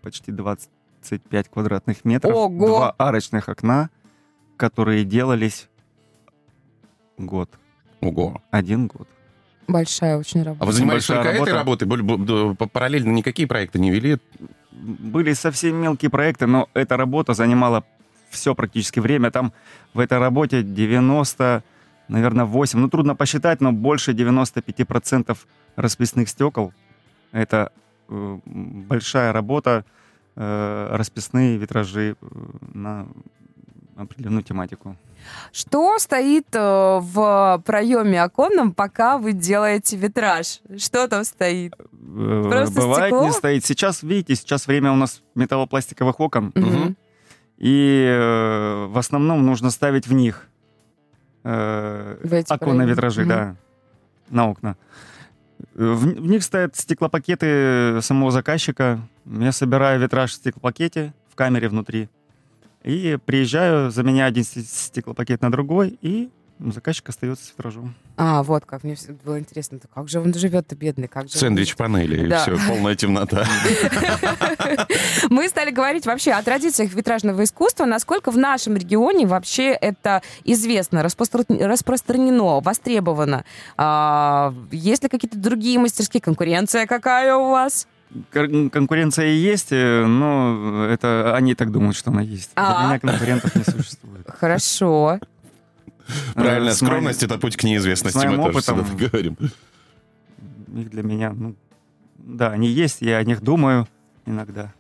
[0.02, 2.36] почти 25 квадратных метров.
[2.36, 2.68] Ого!
[2.68, 3.90] Два арочных окна,
[4.58, 5.70] которые делались
[7.18, 7.50] год.
[8.02, 8.42] Ого.
[8.52, 9.08] Один год.
[9.68, 10.66] Большая очень А работа.
[10.66, 11.86] вы занимаетесь большая только этой работа.
[11.86, 12.18] работой?
[12.18, 14.18] Б- д- Параллельно никакие проекты не вели?
[14.72, 17.84] Были совсем мелкие проекты, но эта работа занимала
[18.30, 19.32] все практически время.
[19.32, 19.54] Там
[19.94, 21.64] в этой работе 90,
[22.08, 25.38] наверное, 8, ну трудно посчитать, но больше 95%
[25.76, 26.74] расписных стекол.
[27.32, 27.72] Это
[28.10, 29.86] э, большая работа,
[30.36, 32.26] э, расписные витражи э,
[32.74, 33.08] на
[33.96, 34.98] определенную тематику.
[35.52, 40.60] Что стоит э, в проеме оконном, пока вы делаете витраж?
[40.78, 41.74] Что там стоит?
[41.80, 43.24] Э, Просто Бывает стекло?
[43.26, 43.66] не стоит.
[43.66, 46.52] Сейчас, видите, сейчас время у нас металлопластиковых окон.
[46.56, 46.96] Мгм.
[47.58, 50.48] И э, в основном нужно ставить в них
[51.44, 52.92] э, В оконные проемы.
[52.92, 53.30] витражи, Мгм.
[53.30, 53.56] да,
[54.30, 54.76] на окна.
[55.76, 59.00] В, в них стоят стеклопакеты самого заказчика.
[59.26, 62.10] Я собираю витраж в стеклопакете в камере внутри.
[62.84, 67.96] И приезжаю, заменяю один стеклопакет на другой, и заказчик остается с витражом.
[68.16, 68.84] А, вот как.
[68.84, 71.08] Мне было интересно, как же он живет-то, бедный?
[71.08, 72.42] Как же он Сэндвич панели, и Да.
[72.42, 73.46] все, полная темнота.
[75.30, 81.02] Мы стали говорить вообще о традициях витражного искусства, насколько в нашем регионе вообще это известно,
[81.04, 83.46] распространено, востребовано.
[83.78, 86.22] А, есть ли какие-то другие мастерские?
[86.22, 87.88] Конкуренция какая у вас?
[88.32, 92.52] Кон- Конкуренция и есть, э, но это они так думают, что она есть.
[92.56, 92.80] А.
[92.80, 94.28] Для меня конкурентов не существует.
[94.30, 95.20] Хорошо.
[96.34, 99.38] Правильно, Э, моим- скромность— это путь к неизвестности, с мы тоже опытом- говорим.
[100.76, 101.56] Их для меня, ну,
[102.18, 103.88] да, они есть, я о них думаю
[104.26, 104.74] иногда.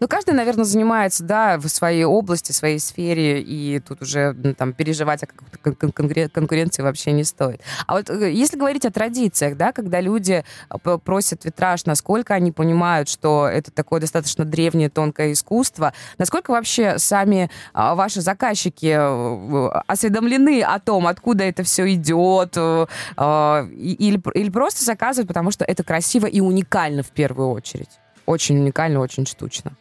[0.00, 4.54] Ну, каждый, наверное, занимается, да, в своей области, в своей сфере, и тут уже ну,
[4.54, 7.60] там переживать о какой-то кон- кон- конкуре- конкуренции вообще не стоит.
[7.86, 12.52] А вот э, если говорить о традициях, да, когда люди э, просят витраж, насколько они
[12.52, 19.82] понимают, что это такое достаточно древнее тонкое искусство, насколько вообще сами а, ваши заказчики э,
[19.86, 25.82] осведомлены о том, откуда это все идет, а, или, или просто заказывают, потому что это
[25.84, 27.90] красиво и уникально в первую очередь.
[28.28, 29.72] Очень уникально, очень штучно.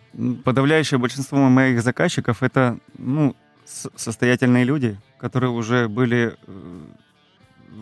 [0.45, 3.35] Подавляющее большинство моих заказчиков это, ну,
[3.95, 6.81] состоятельные люди, которые уже были э,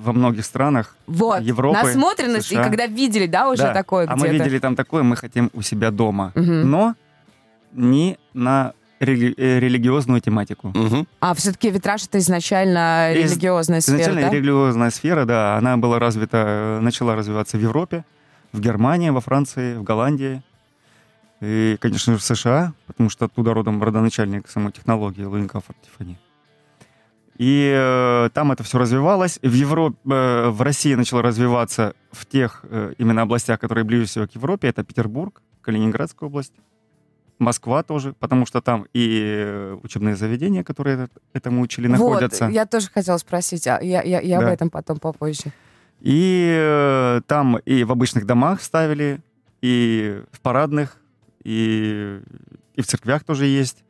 [0.04, 0.98] во многих странах.
[1.06, 2.64] Вот, Европы, насмотренность, и США.
[2.64, 4.28] когда видели, да, уже Да, такое а где-то.
[4.32, 6.32] мы видели там такое, мы хотим у себя дома.
[6.34, 6.72] Мгм.
[6.72, 6.96] Но
[7.74, 10.70] не на рели- э, религиозную тематику.
[10.74, 11.06] Мгм.
[11.20, 14.30] А, все-таки витраж это изначально Из- религиозная сфера, Изначально да?
[14.32, 18.04] религиозная сфера, да, она была развита, начала развиваться в Европе,
[18.52, 20.42] в Германии, во Франции, в Голландии.
[21.42, 26.18] И, конечно же, в США, потому что оттуда родом родоначальник самой технологии Луин Каффорд Тиффани.
[27.38, 29.40] И э, там это все развивалось.
[29.42, 34.26] В Европе, э, в России начало развиваться в тех э, именно областях, которые ближе всего
[34.26, 34.70] к Европе.
[34.70, 36.54] Это Петербург, Калининградская область.
[37.38, 42.46] Москва тоже, потому что там и учебные заведения, которые этому учили, находятся.
[42.46, 44.48] Вот, я тоже хотела спросить, а я, я, я Да.
[44.48, 45.52] об этом потом попозже.
[46.00, 49.20] И э, там и в обычных домах ставили,
[49.62, 50.96] и в парадных,
[51.46, 52.20] и,
[52.74, 53.86] и в церквях тоже есть.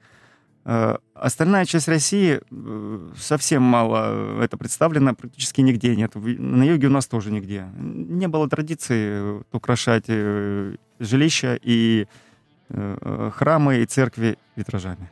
[0.66, 6.14] Э, Остальная часть России э, совсем мало это представлено, практически нигде нет.
[6.16, 7.66] На юге у нас тоже нигде.
[7.78, 12.08] Не было традиции украшать э, жилища и
[12.68, 15.12] храмы и церкви витражами.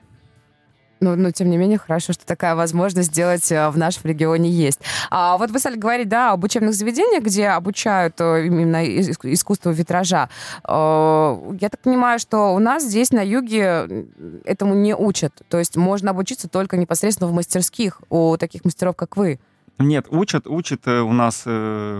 [1.03, 4.79] Но, но, тем не менее, хорошо, что такая возможность сделать э, в нашем регионе есть.
[5.09, 9.71] А вот вы стали говорить, да, об учебных заведениях, где обучают э, именно ис- искусству
[9.71, 10.29] витража.
[10.65, 14.05] Э, Я так понимаю, что у нас здесь на юге
[14.45, 15.33] этому не учат.
[15.49, 19.39] То есть можно обучиться только непосредственно в мастерских у таких мастеров, как вы.
[19.79, 21.99] Нет, учат, учат у нас э,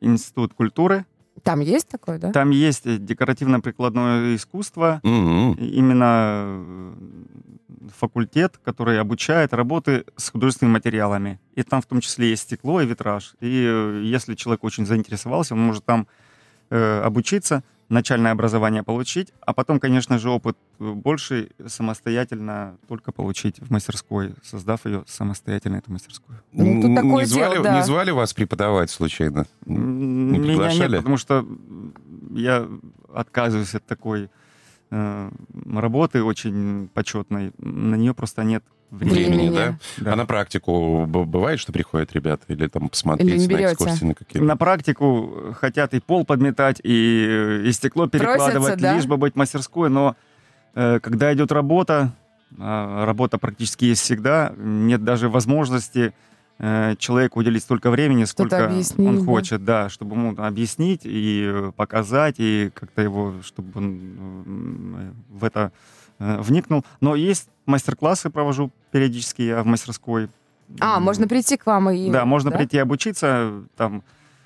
[0.00, 1.04] институт культуры.
[1.46, 2.32] Там есть такое, да?
[2.32, 5.52] Там есть декоративно-прикладное искусство, Мгм.
[5.52, 6.92] именно э,
[7.96, 11.38] факультет, который обучает работы с художественными материалами.
[11.54, 13.34] И там в том числе есть стекло и витраж.
[13.40, 16.08] И э, если человек очень заинтересовался, он может там
[16.70, 23.60] э, обучиться, начальное образование получить, а потом, конечно же, опыт э, больше самостоятельно только получить
[23.60, 26.38] в мастерской, создав ее самостоятельно, эту мастерскую.
[26.52, 27.76] Ну, тут Н- такое не, звали, дело, да.
[27.76, 29.46] не звали вас преподавать случайно?
[29.66, 29.76] Не
[30.38, 30.90] Меня приглашали?
[30.92, 31.46] нет, потому что
[32.34, 32.66] я
[33.14, 34.30] отказываюсь от такой
[34.90, 35.30] э,
[35.74, 37.52] работы очень почетной.
[37.58, 39.54] На нее просто нет времени.
[39.54, 39.78] Да?
[39.98, 40.12] Да.
[40.12, 42.44] А на практику бывает, что приходят ребята?
[42.48, 44.46] Или там посмотреть Или на экскурсии на какие-то?
[44.46, 48.94] На практику хотят и пол подметать, и, и стекло перекладывать, да?
[48.94, 50.16] лишь бы быть мастерской, но
[50.74, 52.12] э, когда идет работа,
[52.58, 56.14] а работа практически есть всегда, нет даже возможности
[56.58, 59.24] человеку уделить столько времени, сколько он да.
[59.24, 65.44] хочет, да, чтобы ему объяснить и э, показать, и как-то его, чтобы он м, в
[65.44, 65.70] это
[66.18, 66.82] э, вникнул.
[67.02, 70.28] Но есть мастер-классы провожу периодически я в мастерской.
[70.80, 72.10] А, можно прийти к вам и...
[72.10, 74.02] Да, можно прийти обучиться, там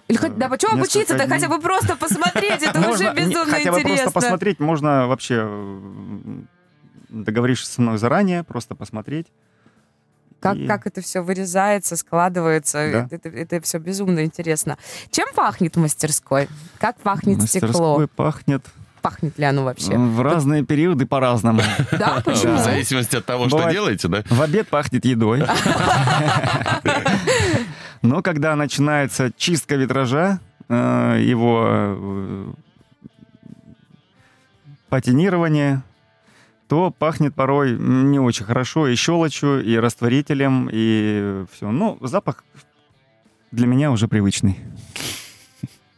[0.08, 1.26] Или хоть, да, почему обучиться-то?
[1.26, 1.28] дней.
[1.28, 4.10] Хотя бы просто посмотреть, это уже безумно хотя бы интересно.
[4.10, 6.48] просто посмотреть, можно вообще м,
[7.08, 9.28] договорившись со мной заранее, просто посмотреть.
[10.40, 13.06] Как, И- как это все вырезается, складывается.
[13.10, 13.18] Да.
[13.28, 14.78] Это, все безумно интересно.
[15.10, 16.48] Чем пахнет в мастерской?
[16.78, 17.98] Как пахнет стекло?
[17.98, 18.64] Мастерской пахнет
[19.02, 19.96] Пахнет ли оно вообще?
[19.96, 21.62] в разные периоды по-разному.
[21.92, 22.56] Да, почему?
[22.56, 24.22] В зависимости от того, что делаете, да?
[24.28, 25.42] В обед пахнет едой.
[28.02, 32.52] Но когда начинается чистка витража, э, его э,
[34.88, 35.82] патинирование,
[36.70, 41.68] то пахнет порой не очень хорошо и щелочью, и растворителем, и все.
[41.72, 42.44] Ну, запах
[43.50, 44.56] для меня уже привычный.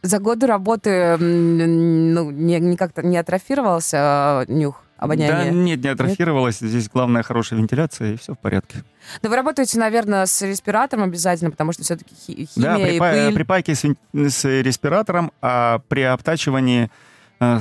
[0.01, 5.51] За годы работы ну, не, как-то не атрофировался э, нюх, Да, обоняние?
[5.53, 6.57] нет, не атрофировалось.
[6.57, 8.83] Здесь главное хорошая вентиляция, и все в порядке.
[9.21, 13.33] Но вы работаете, наверное, с респиратором обязательно, потому что все-таки химия Да, и припа- пыль.
[13.35, 13.97] припайки с, вен-
[14.29, 16.89] с респиратором, а при обтачивании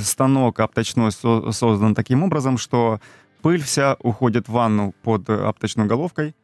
[0.03, 3.01] станок обточной со- создан таким образом, что
[3.43, 6.35] пыль вся уходит в ванну под э, обточной головкой,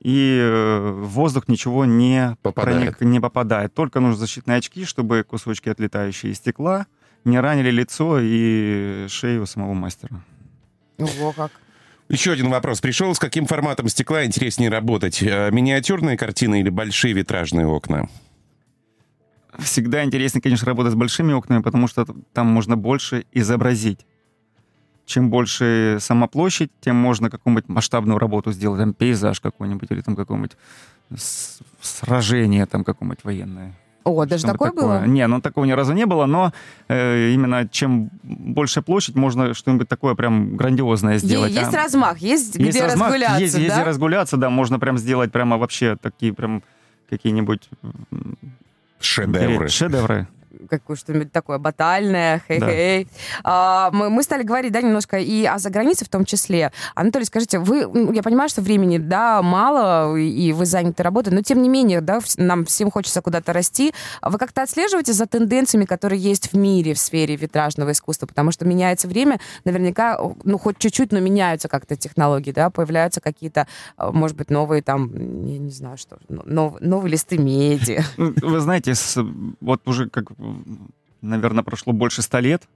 [0.00, 3.00] и э, в воздух ничего не, Попадает.
[3.00, 3.74] не попадает.
[3.74, 6.86] Только нужны защитные очки, чтобы кусочки, отлетающие из стекла,
[7.24, 10.20] не ранили лицо и шею самого мастера.
[10.98, 11.50] Ого, как.
[12.08, 12.80] Еще один вопрос.
[12.80, 15.22] Пришел, с каким форматом стекла интереснее работать?
[15.22, 18.08] Э, Миниатюрные картины или большие витражные окна?
[19.58, 24.06] Всегда интереснее, конечно, работать с большими окнами, потому что там можно больше изобразить.
[25.06, 30.16] Чем больше сама площадь, тем можно какую-нибудь масштабную работу сделать, там пейзаж какой-нибудь или там
[30.16, 30.56] какое-нибудь
[31.80, 33.74] сражение там какое-нибудь военное.
[34.06, 35.06] О, даже Что-нибудь такое было?
[35.06, 36.52] Не, ну такого ни разу не было, но
[36.86, 41.52] э, именно чем больше площадь, можно что-нибудь такое прям грандиозное сделать.
[41.52, 41.76] Есть а?
[41.76, 43.74] размах, есть, Есть где размах, разгуляться, есть, есть да?
[43.74, 46.62] где разгуляться, да, можно прям сделать прямо вообще такие прям
[47.10, 47.68] какие-нибудь
[49.00, 49.68] Шедевры.
[49.68, 50.28] шедевры.
[50.70, 53.08] Какое что-нибудь такое батальное, хей-хей.
[53.44, 56.72] А, мы, мы стали говорить, да, немножко и о загранице в том числе.
[56.94, 61.42] Анатолий, скажите, вы, ну, я понимаю, что времени, да, мало, и вы заняты работой, но
[61.42, 63.92] тем не менее, да, нам всем хочется куда-то расти.
[64.20, 68.26] А Вы как-то отслеживаете за тенденциями, которые есть в мире в сфере витражного искусства?
[68.26, 73.66] Потому что меняется время, наверняка, ну, хоть чуть-чуть, но меняются как-то технологии, да, появляются какие-то,
[73.96, 75.10] а, может быть, новые там,
[75.46, 78.02] я не знаю, что, нов- новые листы меди.
[78.16, 79.22] Ну, Вы знаете, с-
[79.60, 80.26] вот уже как,
[81.22, 82.68] наверное, прошло больше ста лет,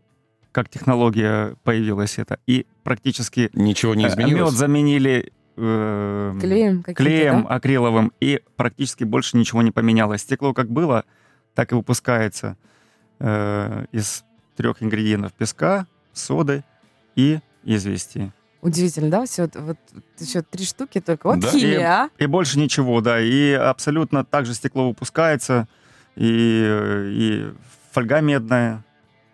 [0.52, 4.54] как технология появилась это, и практически Ничего не э, мед изменилось?
[4.54, 7.48] заменили э, Клеем клеем да?
[7.54, 10.22] акриловым, и практически больше ничего не поменялось.
[10.22, 11.04] Стекло как было,
[11.54, 12.56] так и выпускается
[13.20, 14.24] э, из
[14.56, 16.64] трех ингредиентов песка, соды
[17.14, 18.32] и известий.
[18.62, 19.24] Удивительно, да?
[19.24, 19.78] Все, вот, вот
[20.18, 21.26] еще три штуки только.
[21.28, 21.50] Вот Да.
[21.50, 22.08] химия, а?
[22.18, 23.20] И больше ничего, да.
[23.20, 25.66] И абсолютно так же стекло выпускается,
[26.16, 27.52] и, и
[27.92, 28.82] фольга медная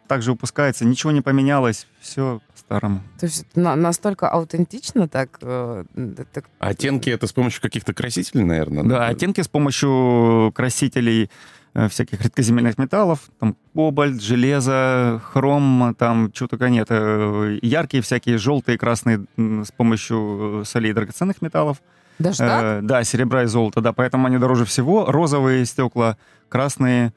[0.08, 0.84] также выпускается.
[0.84, 3.00] Ничего не поменялось, все по-старому.
[3.18, 5.84] То есть это на- настолько аутентично так, э,
[6.32, 8.84] так Оттенки это с помощью каких-то красителей, наверное?
[8.84, 11.28] Да, оттенки с помощью красителей
[11.74, 16.86] э, всяких редкоземельных металлов, там кобальт, железо, хром, там чего только нет.
[16.90, 21.78] Э, Яркие всякие желтые, красные с помощью солей драгоценных металлов.
[22.18, 22.62] Даже так?
[22.62, 25.04] Э, да, серебра и золота, да, поэтому они дороже всего.
[25.06, 26.16] Розовые стекла,
[26.48, 27.12] красные,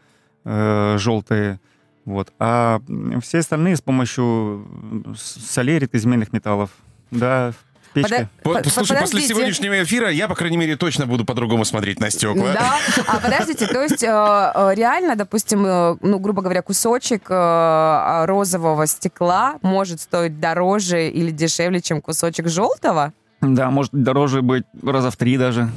[0.45, 1.59] э, желтые.
[2.05, 2.31] Вот.
[2.39, 2.81] А
[3.21, 6.69] все остальные с помощью м, с- солей редкоземельных металлов.
[7.11, 8.29] Да, в печке.
[8.43, 12.53] По- Слушай, после сегодняшнего эфира я, по крайней мере, точно буду по-другому смотреть на стекла.
[12.53, 12.75] Да,
[13.07, 18.85] а подождите, то есть э, э, реально, допустим, э, ну, грубо говоря, кусочек э, розового
[18.87, 23.11] стекла может стоить дороже или дешевле, чем кусочек желтого?
[23.41, 25.69] Да, может дороже быть раза в три даже.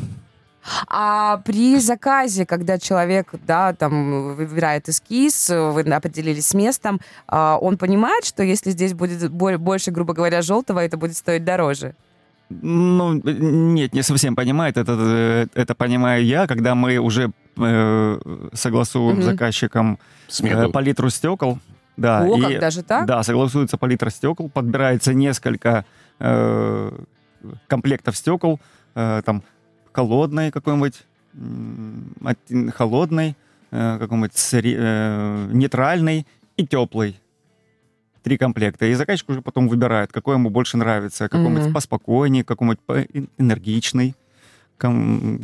[0.88, 7.77] А при заказе, когда человек, да, там, выбирает эскиз, вы определились с местом, а, он
[7.77, 11.94] понимает, что если здесь будет бо- больше, грубо говоря, желтого, это будет стоить дороже?
[12.51, 14.77] Ну, нет, не совсем понимает.
[14.77, 18.20] Это, э, это понимаю я, когда мы уже э,
[18.53, 20.70] согласуем с заказчиком э, Смету.
[20.70, 21.59] палитру стекол.
[21.96, 23.07] Да, О, и- как даже так?
[23.07, 25.85] Да, согласуется палитра стекол, подбирается несколько
[26.20, 26.90] э,
[27.68, 28.61] комплектов стекол,
[28.94, 29.42] э, там
[29.92, 31.02] холодной какой-нибудь,
[32.74, 33.37] холодной,
[33.70, 36.26] э, какой-нибудь сре- э, нейтральный
[36.57, 37.18] и теплый.
[38.22, 38.87] Три комплекта.
[38.87, 41.28] И заказчик уже потом выбирает, какой ему больше нравится.
[41.28, 41.72] Какой-нибудь Мгм.
[41.74, 42.81] поспокойнее, какой-нибудь
[43.38, 44.14] энергичный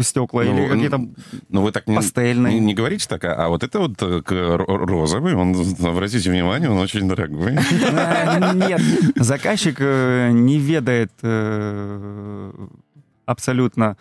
[0.00, 0.98] стекла Ну, или какие-то
[1.48, 2.54] Ну, вы так пастельные.
[2.54, 5.54] не, не говорите так, а, а вот это вот э, розовый, он,
[5.86, 7.52] обратите внимание, он очень дорогой.
[8.54, 8.80] Нет,
[9.16, 11.12] заказчик не ведает
[13.26, 13.96] абсолютно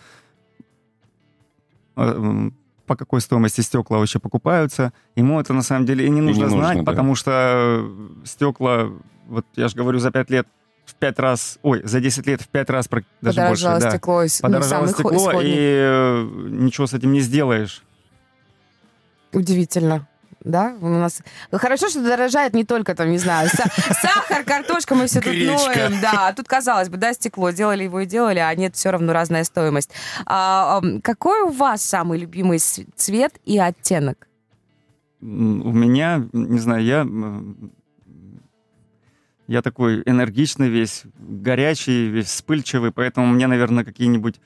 [2.86, 4.93] по какой стоимости стекла вообще покупаются.
[5.15, 6.83] Ему это на самом деле и не нужно нужно, знать, да.
[6.83, 7.86] потому что
[8.23, 8.89] стекла,
[9.27, 10.47] вот я же говорю, за пять лет
[10.86, 13.89] в пять раз, ой, за 10 лет в пять раз, прак- даже больше, Подорожало да.
[13.91, 15.43] стекло, из- ну, Подорожало хо- стекло, исходник.
[15.53, 17.83] и э, ничего с этим не сделаешь.
[19.33, 20.07] Удивительно.
[20.43, 21.21] Да, у нас
[21.52, 23.69] хорошо, что дорожает не только там, не знаю, са-
[24.02, 26.28] сахар, картошка, мы все тут ноем, да.
[26.28, 29.43] А тут казалось бы, да, стекло, делали его и делали, а нет, все равно разная
[29.43, 29.91] стоимость.
[30.26, 34.28] А, какой у вас самый любимый цвет и оттенок?
[35.21, 37.08] У меня, не знаю, я...
[39.47, 44.41] Я такой энергичный весь, горячий, весь вспыльчивый, поэтому мне, наверное, какие-нибудь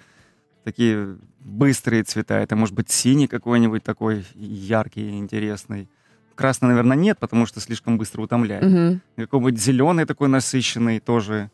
[0.64, 1.18] такие
[1.52, 2.36] быстрые цвета.
[2.40, 5.90] Это может быть синий какой-нибудь такой яркий, интересный.
[6.36, 8.64] Красный, наверное, нет, потому что слишком быстро утомляет.
[8.64, 9.02] Мгм.
[9.18, 11.52] Какой-нибудь зеленый такой насыщенный тоже.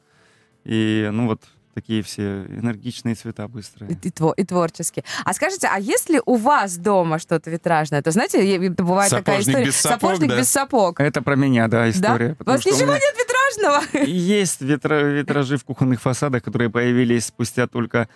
[0.63, 1.41] И, ну вот,
[1.73, 3.91] такие все энергичные цвета быстрые.
[3.91, 5.03] И, и тво- и творчески.
[5.25, 9.49] А скажите, а если у вас дома что-то витражное, то знаете, это бывает такая Сапожник
[9.49, 9.65] история.
[9.65, 10.37] без сапог, Сапожник да?
[10.37, 10.99] без сапог.
[10.99, 11.89] Это про меня, да, Да?
[11.89, 12.31] история.
[12.33, 14.05] У потому вас у ничего меня- нет витражного?
[14.09, 18.07] Есть витра- витражи в кухонных фасадах, которые появились спустя только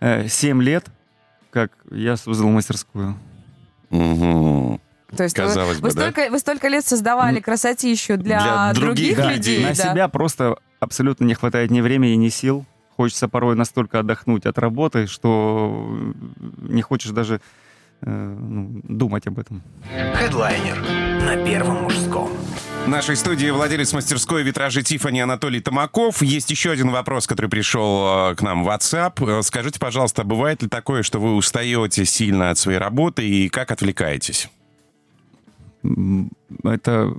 [0.00, 0.86] э, 7 лет,
[1.54, 3.14] как я создал мастерскую.
[3.90, 4.80] Мгм.
[5.16, 6.00] То есть вы- Казалось вы, бы, да?
[6.10, 9.56] столько, вы столько лет создавали красотищу для, Для других других, людей.
[9.58, 9.62] людей.
[9.62, 9.92] На да.
[9.92, 12.64] себя просто абсолютно не хватает ни времени, ни сил.
[12.96, 15.88] Хочется порой настолько отдохнуть от работы, что
[16.58, 17.40] не хочешь даже
[18.10, 19.62] ну, думать об этом.
[20.14, 20.78] Хедлайнер
[21.24, 22.30] на первом мужском.
[22.84, 26.20] В нашей студии владелец мастерской витражей Тифани Анатолий Томаков.
[26.20, 29.38] Есть еще один вопрос, который пришел э, к нам в WhatsApp.
[29.38, 33.70] Э, Скажите, пожалуйста, бывает ли такое, что вы устаете сильно от своей работы и как
[33.70, 34.50] отвлекаетесь?
[36.62, 37.14] Это,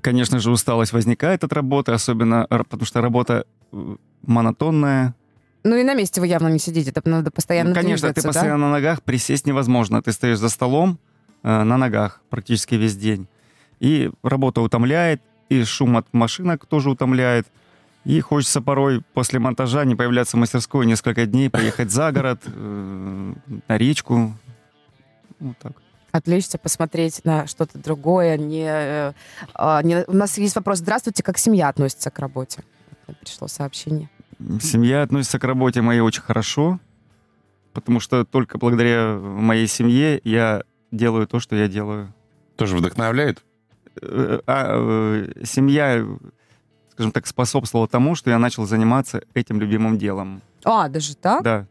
[0.00, 5.14] конечно же, усталость возникает от работы, особенно потому что работа э, монотонная,
[5.62, 8.22] Ну и на месте вы явно не сидите, это надо постоянно Ну, Конечно, ты двигаться,
[8.22, 8.28] да?
[8.28, 10.02] постоянно на ногах, присесть невозможно.
[10.02, 10.98] Ты стоишь за столом
[11.42, 13.28] э, на ногах практически весь день.
[13.78, 17.46] И работа утомляет, и шум от машинок тоже утомляет.
[18.04, 23.32] И хочется порой после монтажа не появляться в мастерской несколько дней, поехать за город, э,
[23.68, 24.32] на речку.
[25.38, 25.72] Вот так.
[26.12, 28.36] Отвлечься, посмотреть на что-то другое.
[28.38, 29.12] Не, э,
[29.54, 30.78] а, не- У нас есть вопрос.
[30.78, 32.64] Здравствуйте, как семья относится к работе?
[33.20, 34.08] Пришло сообщение.
[34.60, 36.80] Семья относится к работе моей очень хорошо,
[37.72, 42.12] потому что только благодаря моей семье я делаю то, что я делаю.
[42.56, 43.44] Тоже вдохновляет?
[44.00, 46.04] э, а, э, семья,
[46.90, 50.42] скажем так, способствовала тому, что я начал заниматься этим любимым делом.
[50.64, 51.42] А, даже так?
[51.42, 51.66] Да.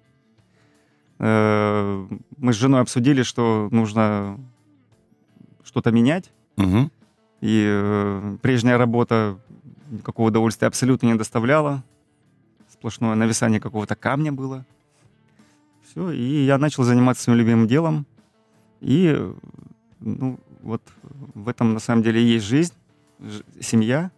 [1.19, 2.07] Э,
[2.37, 4.39] Мы с женой обсудили, что нужно
[5.63, 6.31] что-то менять.
[6.57, 6.91] Мгм.
[7.41, 9.37] И прежняя работа
[9.89, 11.83] никакого удовольствия абсолютно не доставляло.
[12.79, 14.65] Сплошное нависание какого-то камня было.
[15.83, 18.05] Все, и я начал заниматься своим любимым делом.
[18.79, 19.17] И,
[19.99, 20.81] ну, вот
[21.35, 22.73] в этом на самом деле и есть жизнь,
[23.19, 24.11] ж- семья,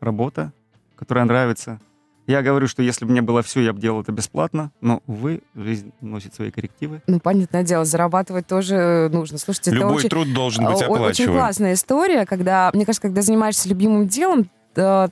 [0.00, 0.52] работа,
[0.96, 1.80] которая нравится.
[2.26, 5.40] Я говорю, что если бы мне было все, я бы делал это бесплатно, но, увы,
[5.54, 7.02] жизнь носит свои коррективы.
[7.06, 9.38] Ну, понятное дело, зарабатывать тоже нужно.
[9.38, 11.38] Слушайте, это Любой очень, труд должен быть Очень оплачиваем.
[11.38, 15.08] классная история, когда, мне кажется, когда занимаешься любимым делом, э,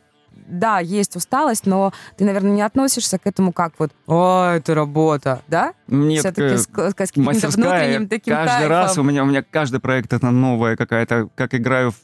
[0.53, 5.43] да, есть усталость, но ты, наверное, не относишься к этому как вот, о, это работа,
[5.49, 5.75] да?
[5.89, 9.09] Нет, Все-таки с, с каким-то внутренним таким каждый раз у кайфом.
[9.09, 11.97] меня, у меня каждый проект это новая какая-то, как играю, в,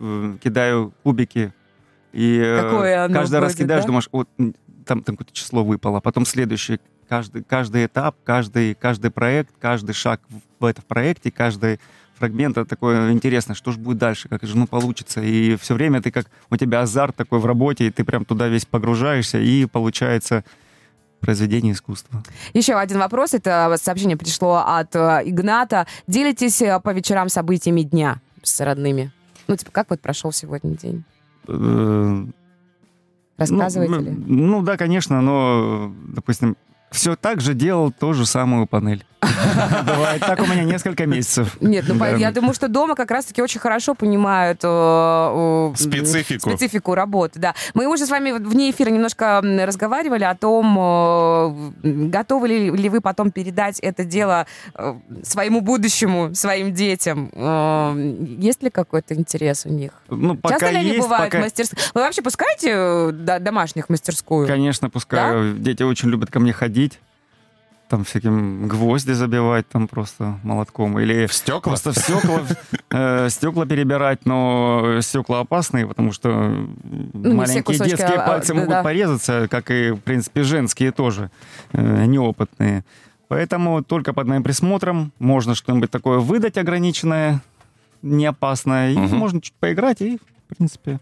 [0.00, 1.52] э, кидаю кубики,
[2.12, 3.86] и э, Какое каждый раз будет, кидаешь, да?
[3.88, 4.28] думаешь, вот
[4.86, 10.20] там, там какое-то число выпало, потом следующий, каждый, каждый этап, каждый, каждый проект, каждый шаг
[10.28, 11.80] в, в этом проекте, каждый
[12.18, 16.00] фрагмент, это такое интересно, что же будет дальше, как же ну получится, и все время
[16.02, 19.66] ты как, у тебя азарт такой в работе, и ты прям туда весь погружаешься, и
[19.66, 20.44] получается
[21.20, 22.22] произведение искусства.
[22.54, 23.34] Еще один вопрос.
[23.34, 25.86] Это сообщение пришло от э, Игната.
[26.06, 29.10] Делитесь э, по вечерам событиями дня с родными?
[29.48, 31.04] Ну, типа, как вот прошел сегодня день?
[31.48, 32.26] Э,
[33.38, 34.08] Рассказываете ну, ли?
[34.10, 36.56] м, Ну да, конечно, но, допустим,
[36.90, 39.04] все так же делал ту же самую панель.
[39.86, 41.56] Бывает так у меня несколько месяцев.
[41.60, 42.08] Нет, ну Да.
[42.10, 46.50] я думаю, что дома как раз-таки очень хорошо понимают э, Специфику.
[46.50, 47.54] специфику работы, да.
[47.74, 53.78] Мы уже с вами вне эфира немножко разговаривали о том, готовы ли, вы потом передать
[53.80, 57.30] это дело э, своему будущему, своим детям.
[57.32, 57.94] Э,
[58.38, 59.90] Есть ли какой-то интерес у них?
[60.08, 61.38] Ну, пока Часто ли они есть, бывают пока...
[61.38, 61.78] в мастерских?
[61.94, 64.46] Вы вообще пускаете до- домашних в мастерскую?
[64.46, 65.54] Конечно, пускай.
[65.54, 66.98] Дети очень любят ко мне ходить.
[67.88, 70.98] Там всяким гвозди забивать там просто молотком.
[70.98, 71.60] Или В стекла?
[71.60, 72.40] просто в стекла,
[72.90, 76.28] э, стекла перебирать, но стекла опасные, потому что
[77.12, 78.82] Ну, маленькие кусочки, детские а, а, пальцы могут да-да.
[78.82, 81.30] порезаться, как и, в принципе, женские тоже,
[81.72, 82.84] э, неопытные.
[83.28, 87.40] Поэтому только под моим присмотром можно что-нибудь такое выдать ограниченное,
[88.02, 89.16] не опасное, и Мгм.
[89.16, 90.18] можно чуть поиграть и,
[90.48, 90.98] в принципе,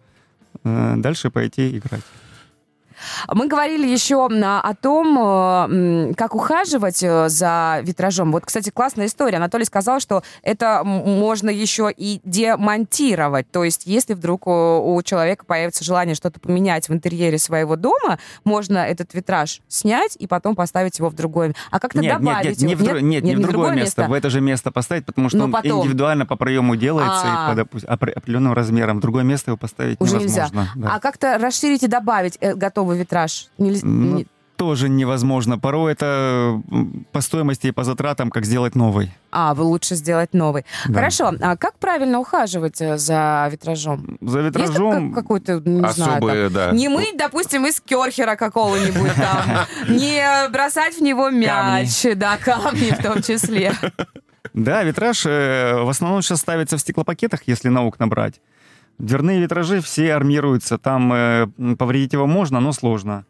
[0.65, 2.03] э, дальше пойти играть.
[3.33, 8.33] Мы говорили еще о том, э, как ухаживать э, за витражом.
[8.33, 9.37] Вот, кстати, классная история.
[9.39, 13.51] Анатолий сказал, что это можно еще и демонтировать.
[13.51, 18.19] То есть, если вдруг у, у человека появится желание что-то поменять в интерьере своего дома,
[18.45, 21.55] можно этот витраж снять и потом поставить его в другое.
[21.71, 22.85] А как-то Нет, нет, добавить нет, не его?
[22.85, 25.45] в, дру- нет, не в другое место, в это же место поставить, потому что Ну,
[25.45, 25.81] он потом.
[25.81, 27.47] индивидуально по проему делается А.
[27.47, 28.99] и по допустим, опре- определенным размером.
[28.99, 30.43] В другое место его поставить Уже нельзя.
[30.47, 30.73] невозможно.
[30.77, 30.95] да.
[30.95, 33.49] А как-то расширить и добавить э, готовый витраж?
[33.59, 34.27] Нельз- Ну, не-
[34.57, 35.59] Тоже невозможно.
[35.59, 36.63] Порой это
[37.11, 39.11] по стоимости и по затратам, как сделать новый.
[39.33, 40.65] А, вы лучше сделать новый.
[40.87, 40.95] Да.
[40.95, 41.33] Хорошо.
[41.41, 44.17] А как правильно ухаживать э, за витражом?
[44.21, 45.13] За Есть витражом...
[45.13, 46.71] как- какой-то, не знаю, там, Особые, да.
[46.71, 53.03] Не мыть, допустим, из керхера какого-нибудь там, не бросать в него мяч, да, камни в
[53.03, 53.73] том числе.
[54.53, 58.41] Да, витраж э, в основном сейчас ставится в стеклопакетах, если на окна брать.
[58.99, 60.79] Дверные витражи все армируются.
[60.79, 61.47] Там э,
[61.79, 63.27] повредить его можно, но сложно.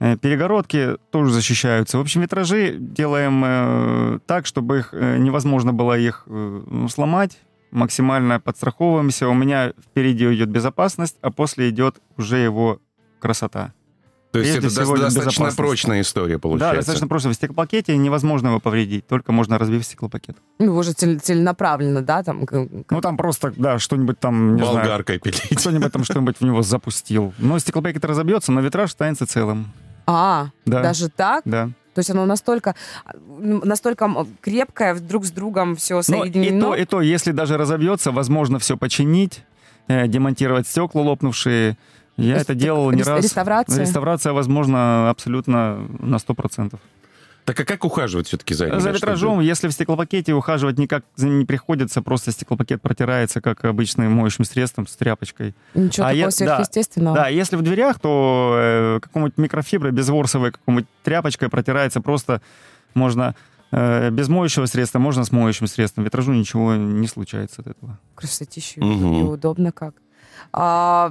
[0.00, 1.98] Э, Перегородки тоже защищаются.
[1.98, 7.38] В общем, витражи делаем э, так, чтобы их э, невозможно было их э, ну, сломать.
[7.70, 9.28] Максимально подстраховываемся.
[9.28, 12.80] У меня впереди идет безопасность, а после идет уже его
[13.20, 13.72] красота.
[14.34, 15.56] То есть Прежде это всего, дос- достаточно безопасность.
[15.56, 16.76] прочная история Да, получается.
[16.76, 17.28] достаточно просто.
[17.28, 20.36] В стеклопакете невозможно его повредить, только можно разбив стеклопакет.
[20.58, 22.44] Ну, уже целенаправленно, да, там.
[22.90, 25.56] Ну, там просто, да, что-нибудь там, не знаю, Болгаркой пилить.
[25.56, 27.32] кто-нибудь там что-нибудь в него запустил.
[27.38, 29.70] Но стеклопакет разобьется, но витраж останется целым.
[30.06, 30.82] А, Да.
[30.82, 31.42] даже так?
[31.44, 31.70] Да.
[31.94, 32.74] То есть оно настолько,
[33.38, 36.60] настолько крепкое, друг с другом все Но и соединено?
[36.60, 39.44] то, и то, если даже разобьется, возможно все починить,
[39.86, 41.76] э, демонтировать стекла лопнувшие.
[42.16, 43.24] Я То это делал не раз.
[43.24, 43.80] реставрация?
[43.80, 46.78] Реставрация, возможно, абсолютно на 100%.
[47.44, 48.76] Так а как ухаживать все-таки за ними?
[48.76, 54.10] За Чтобы- витражом, если в стеклопакете ухаживать никак не приходится, просто стеклопакет протирается, как обычным
[54.12, 55.54] моющим средством с тряпочкой.
[55.74, 56.30] Ничего А такого я- да.
[56.30, 57.16] сверхъестественного.
[57.16, 62.40] Да, если в дверях, то э, какому-нибудь микрофиброй, безворсовой, какому-нибудь тряпочкой протирается просто
[62.94, 63.34] можно
[63.72, 66.04] э, без моющего средства, можно с моющим средством.
[66.04, 67.98] Витражу ничего не случается от этого.
[68.14, 68.80] Красотища.
[68.82, 69.14] Мгм.
[69.20, 69.94] И удобно как.
[70.52, 71.10] А,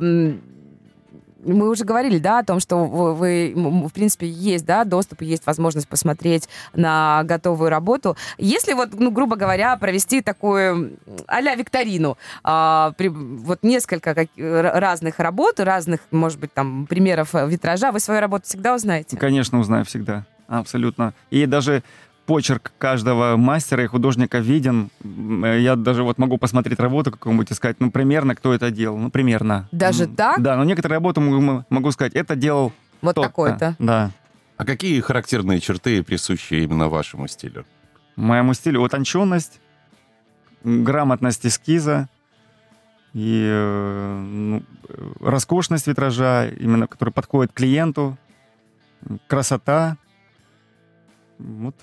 [1.46, 3.54] мы уже говорили, да, о том, что вы, вы,
[3.88, 8.16] в принципе, есть, да, доступ, есть возможность посмотреть на готовую работу.
[8.38, 15.20] Если вот, ну, грубо говоря, провести такую а-ля викторину, а, при- вот несколько как- разных
[15.20, 19.18] работ, разных, может быть, там, примеров э, витража, вы свою работу всегда узнаете?
[19.18, 20.26] Конечно, узнаю всегда.
[20.48, 21.14] Абсолютно.
[21.32, 21.84] И даже
[22.26, 24.90] почерк каждого мастера и художника виден.
[25.04, 28.98] Я даже вот могу посмотреть работу какую-нибудь и сказать, ну, примерно, кто это делал.
[28.98, 29.68] Ну, примерно.
[29.72, 30.42] Даже так?
[30.42, 32.72] Да, но некоторые работы могу, могу сказать, это делал
[33.02, 33.76] Вот такой-то.
[33.80, 34.12] Да.
[34.58, 37.66] А какие характерные черты присущи именно вашему стилю?
[38.16, 39.60] Моему стилю утонченность,
[40.64, 42.08] грамотность эскиза
[43.14, 48.18] и э, ну, э, роскошность витража, именно который подходит клиенту,
[49.28, 49.98] красота.
[51.40, 51.76] Вот.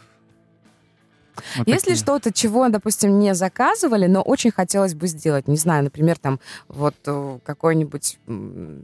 [1.57, 5.49] Вот Есть ли что-то, чего, допустим, не заказывали, но очень хотелось бы сделать?
[5.49, 8.19] Не знаю, например, там вот э, какую-нибудь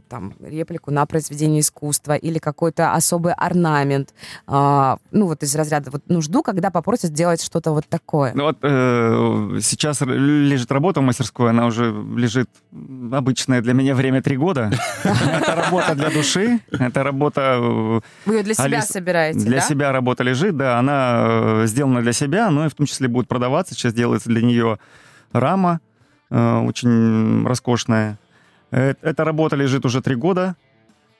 [0.09, 4.13] там реплику на произведение искусства или какой-то особый орнамент.
[4.45, 8.31] А, ну вот из разряда вот ну жду, когда попросят сделать что-то вот такое.
[8.33, 12.49] Ну вот э, сейчас лежит работа в мастерской, она уже лежит
[13.11, 14.71] обычное для меня время три года.
[15.03, 20.23] Это работа для души, это работа э, Вы ее для себя собираете, Для себя работа
[20.23, 23.73] лежит, да, она э, сделана для себя, но и в том числе будет продаваться.
[23.73, 24.79] Сейчас делается для нее
[25.31, 25.79] рама
[26.29, 28.17] э, очень роскошная.
[28.71, 30.55] Э, Эта работа лежит уже три года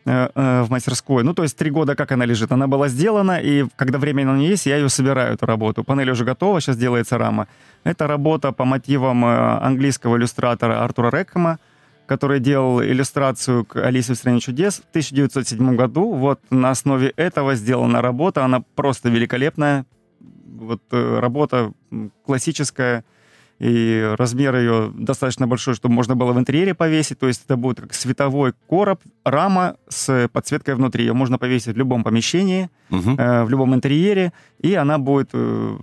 [0.06, 1.24] э, э, в мастерской.
[1.24, 2.52] Ну, то есть три года, как она лежит.
[2.52, 5.84] Она была сделана, и когда время на нее есть, я ее собираю, эту работу.
[5.84, 7.48] Панель уже готова, сейчас делается рама.
[7.84, 11.60] Это работа по мотивам э, английского иллюстратора Артура Рекхэма,
[12.08, 16.14] который делал иллюстрацию к «Алисе в стране чудес» в 1907 году.
[16.14, 18.46] Вот на основе этого сделана работа.
[18.46, 19.86] Она просто великолепная.
[20.20, 21.72] Вот э, работа
[22.26, 23.04] классическая,
[23.60, 27.18] и размер ее достаточно большой, чтобы можно было в интерьере повесить.
[27.20, 31.06] То есть это будет как световой короб, рама с подсветкой внутри.
[31.06, 33.16] Ее можно повесить в любом помещении, Мгм.
[33.20, 35.78] э, в любом интерьере, и она будет э,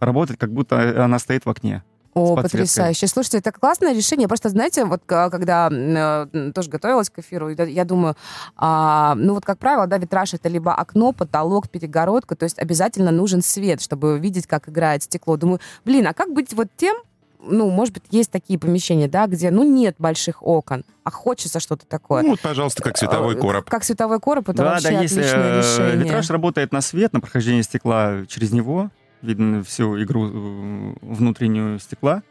[0.00, 1.82] работать, как будто она стоит в окне.
[2.16, 3.06] О, потрясающе.
[3.08, 4.26] Слушайте, это классное решение.
[4.26, 8.16] Просто, знаете, вот к- когда э, тоже готовилась к эфиру, я- думаю,
[8.56, 13.10] а, ну вот, как правило, да, витраж это либо окно, потолок, перегородка, то есть обязательно
[13.10, 15.36] нужен свет, чтобы видеть, как играет стекло.
[15.36, 16.96] Думаю, блин, а как быть вот тем,
[17.38, 21.86] ну, может быть, есть такие помещения, да, где, ну, нет больших окон, а хочется что-то
[21.86, 22.22] такое.
[22.22, 23.68] Ну, вот, пожалуйста, как световой Э, короб.
[23.68, 26.04] Как световой короб, это да, вообще да, если отличное э, решение.
[26.04, 28.90] витраж работает на свет, на прохождение стекла через него,
[29.22, 32.22] видно всю игру э, внутреннюю стекла.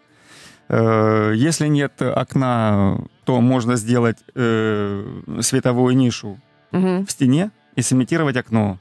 [0.69, 5.03] Э, Если нет окна, то можно сделать э,
[5.41, 6.39] световую нишу
[6.71, 7.05] Мгм.
[7.05, 8.77] в стене и сымитировать окно.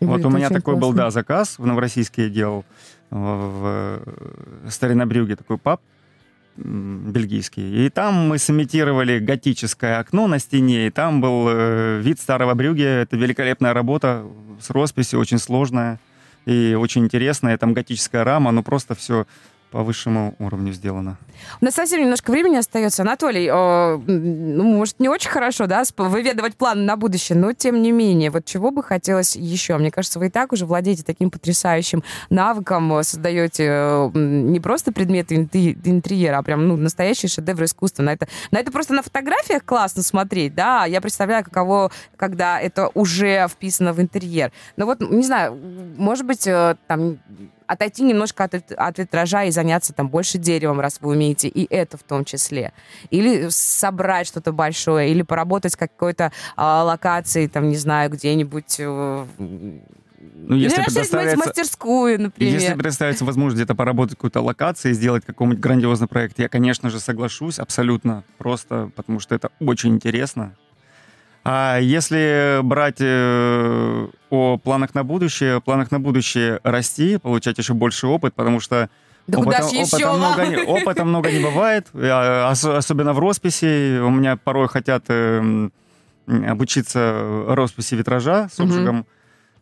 [0.00, 1.02] И Вот у меня такой был, классно.
[1.04, 2.64] да, заказ в Новороссийске я делал
[3.10, 4.00] в
[4.68, 5.80] Старинобрюге, такой паб
[6.56, 7.86] бельгийский.
[7.86, 11.48] И там мы сымитировали готическое окно на стене, и там был
[12.00, 12.82] вид старого брюги.
[12.82, 14.24] Это великолепная работа
[14.60, 15.98] с росписью, очень сложная
[16.46, 17.58] и очень интересная.
[17.58, 19.26] Там готическая рама, но просто все
[19.70, 21.18] по высшему уровню сделано.
[21.60, 23.02] У нас совсем немножко времени остается.
[23.02, 27.92] Анатолий, э, ну, может, не очень хорошо, да, выведывать планы на будущее, но тем не
[27.92, 29.76] менее, вот чего бы хотелось еще?
[29.76, 34.92] Мне кажется, вы и так уже владеете таким потрясающим навыком, э, создаете э, не просто
[34.92, 38.02] предметы интерьера, а прям, ну, настоящие шедевры искусства.
[38.02, 42.90] На это, на это просто на фотографиях классно смотреть, да, я представляю, каково, когда это
[42.94, 44.52] уже вписано в интерьер.
[44.76, 45.58] Но вот, не знаю,
[45.96, 47.18] может быть, э, там
[47.66, 51.96] отойти немножко от, от витража и заняться там больше деревом, раз вы умеете, и это
[51.96, 52.72] в том числе.
[53.10, 58.76] Или собрать что-то большое, или поработать какой-то а, локацией, там, не знаю, где-нибудь...
[58.78, 62.54] э, Ну, если предоставляется- мастерскую, например.
[62.54, 67.00] Если представится возможность где-то поработать в какой-то локации, сделать какой-нибудь грандиозный проект, я, конечно же,
[67.00, 70.54] соглашусь абсолютно, просто потому что это очень интересно.
[71.48, 78.08] А если брать э, о планах на будущее, планах на будущее расти, получать еще больше
[78.08, 78.90] опыт, потому что
[79.28, 80.18] Да куда опыта, еще опыта, вам?
[80.18, 84.00] много, не- опыта много не бывает, а, ос- особенно в росписи.
[84.00, 85.68] У меня порой хотят э,
[86.26, 89.06] обучиться росписи витража с обжигом.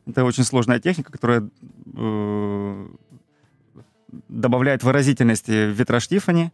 [0.07, 1.49] Это очень сложная техника, которая
[1.97, 2.87] э,
[4.29, 6.51] добавляет выразительности в витраж Тиффани.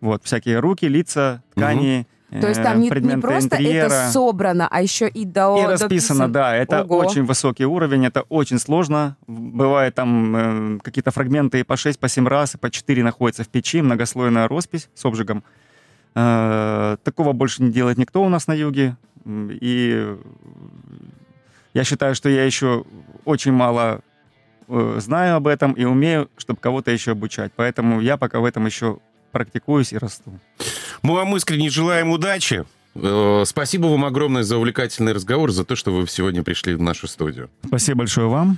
[0.00, 3.86] Вот, всякие руки, лица, ткани, То есть э, там не, не предметы просто интерьера.
[3.86, 5.62] это собрано, а еще и до...
[5.62, 6.56] И расписано, дописан- да.
[6.56, 6.98] Это Ого.
[6.98, 9.16] очень высокий уровень, это очень сложно.
[9.28, 10.36] Бывает там
[10.76, 13.80] э, какие-то фрагменты и по 6, по 7 раз, и по 4 находятся в печи,
[13.80, 15.44] многослойная роспись с обжигом.
[16.16, 18.96] Э, такого больше не делает никто у нас на юге.
[19.26, 20.16] И
[21.74, 22.84] я считаю, что я еще
[23.24, 24.00] очень мало
[24.68, 27.52] э, знаю об этом и умею, чтобы кого-то еще обучать.
[27.54, 28.98] Поэтому я пока в этом еще
[29.36, 30.40] практикуюсь и расту.
[31.02, 32.64] Мы вам искренне желаем удачи.
[32.94, 37.06] Э, Спасибо вам огромное за увлекательный разговор, за то, что вы сегодня пришли в нашу
[37.06, 37.50] студию.
[37.66, 38.56] Спасибо большое вам.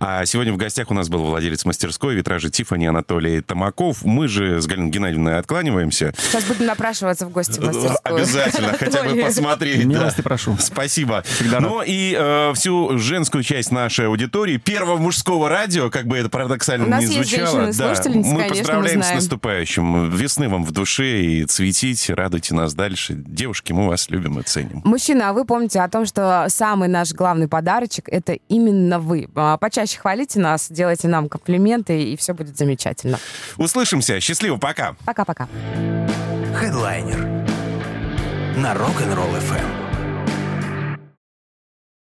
[0.00, 4.04] А сегодня в гостях у нас был владелец мастерской витражи Тифани Анатолий Томаков.
[4.04, 6.14] Мы же с Галиной Геннадьевной откланиваемся.
[6.16, 7.98] Сейчас будем напрашиваться в гости в мастерскую.
[8.04, 9.80] Обязательно, хотя бы посмотреть.
[9.82, 9.88] да.
[9.88, 10.56] Милости прошу.
[10.60, 11.24] Спасибо.
[11.60, 17.00] Ну и э, всю женскую часть нашей аудитории, первого мужского радио, как бы это парадоксально
[17.00, 17.72] не звучало.
[17.72, 20.10] женщины-слушательницы, мы поздравляем с наступающим.
[20.10, 23.14] Весны вам в душе и цветите, радуйте нас дальше.
[23.14, 24.80] Девушки, мы вас любим и ценим.
[24.84, 29.28] Мужчина, а вы помните о том, что самый наш главный подарочек— это именно вы.
[29.34, 29.56] А,
[29.88, 33.18] Почаще хвалите нас, делайте нам комплименты, и все будет замечательно.
[33.56, 34.20] Услышимся.
[34.20, 34.96] Счастливо, пока.
[35.06, 35.48] Пока-пока.
[36.54, 37.20] Хедлайнер
[38.58, 39.87] на Rock'n'Roll FM.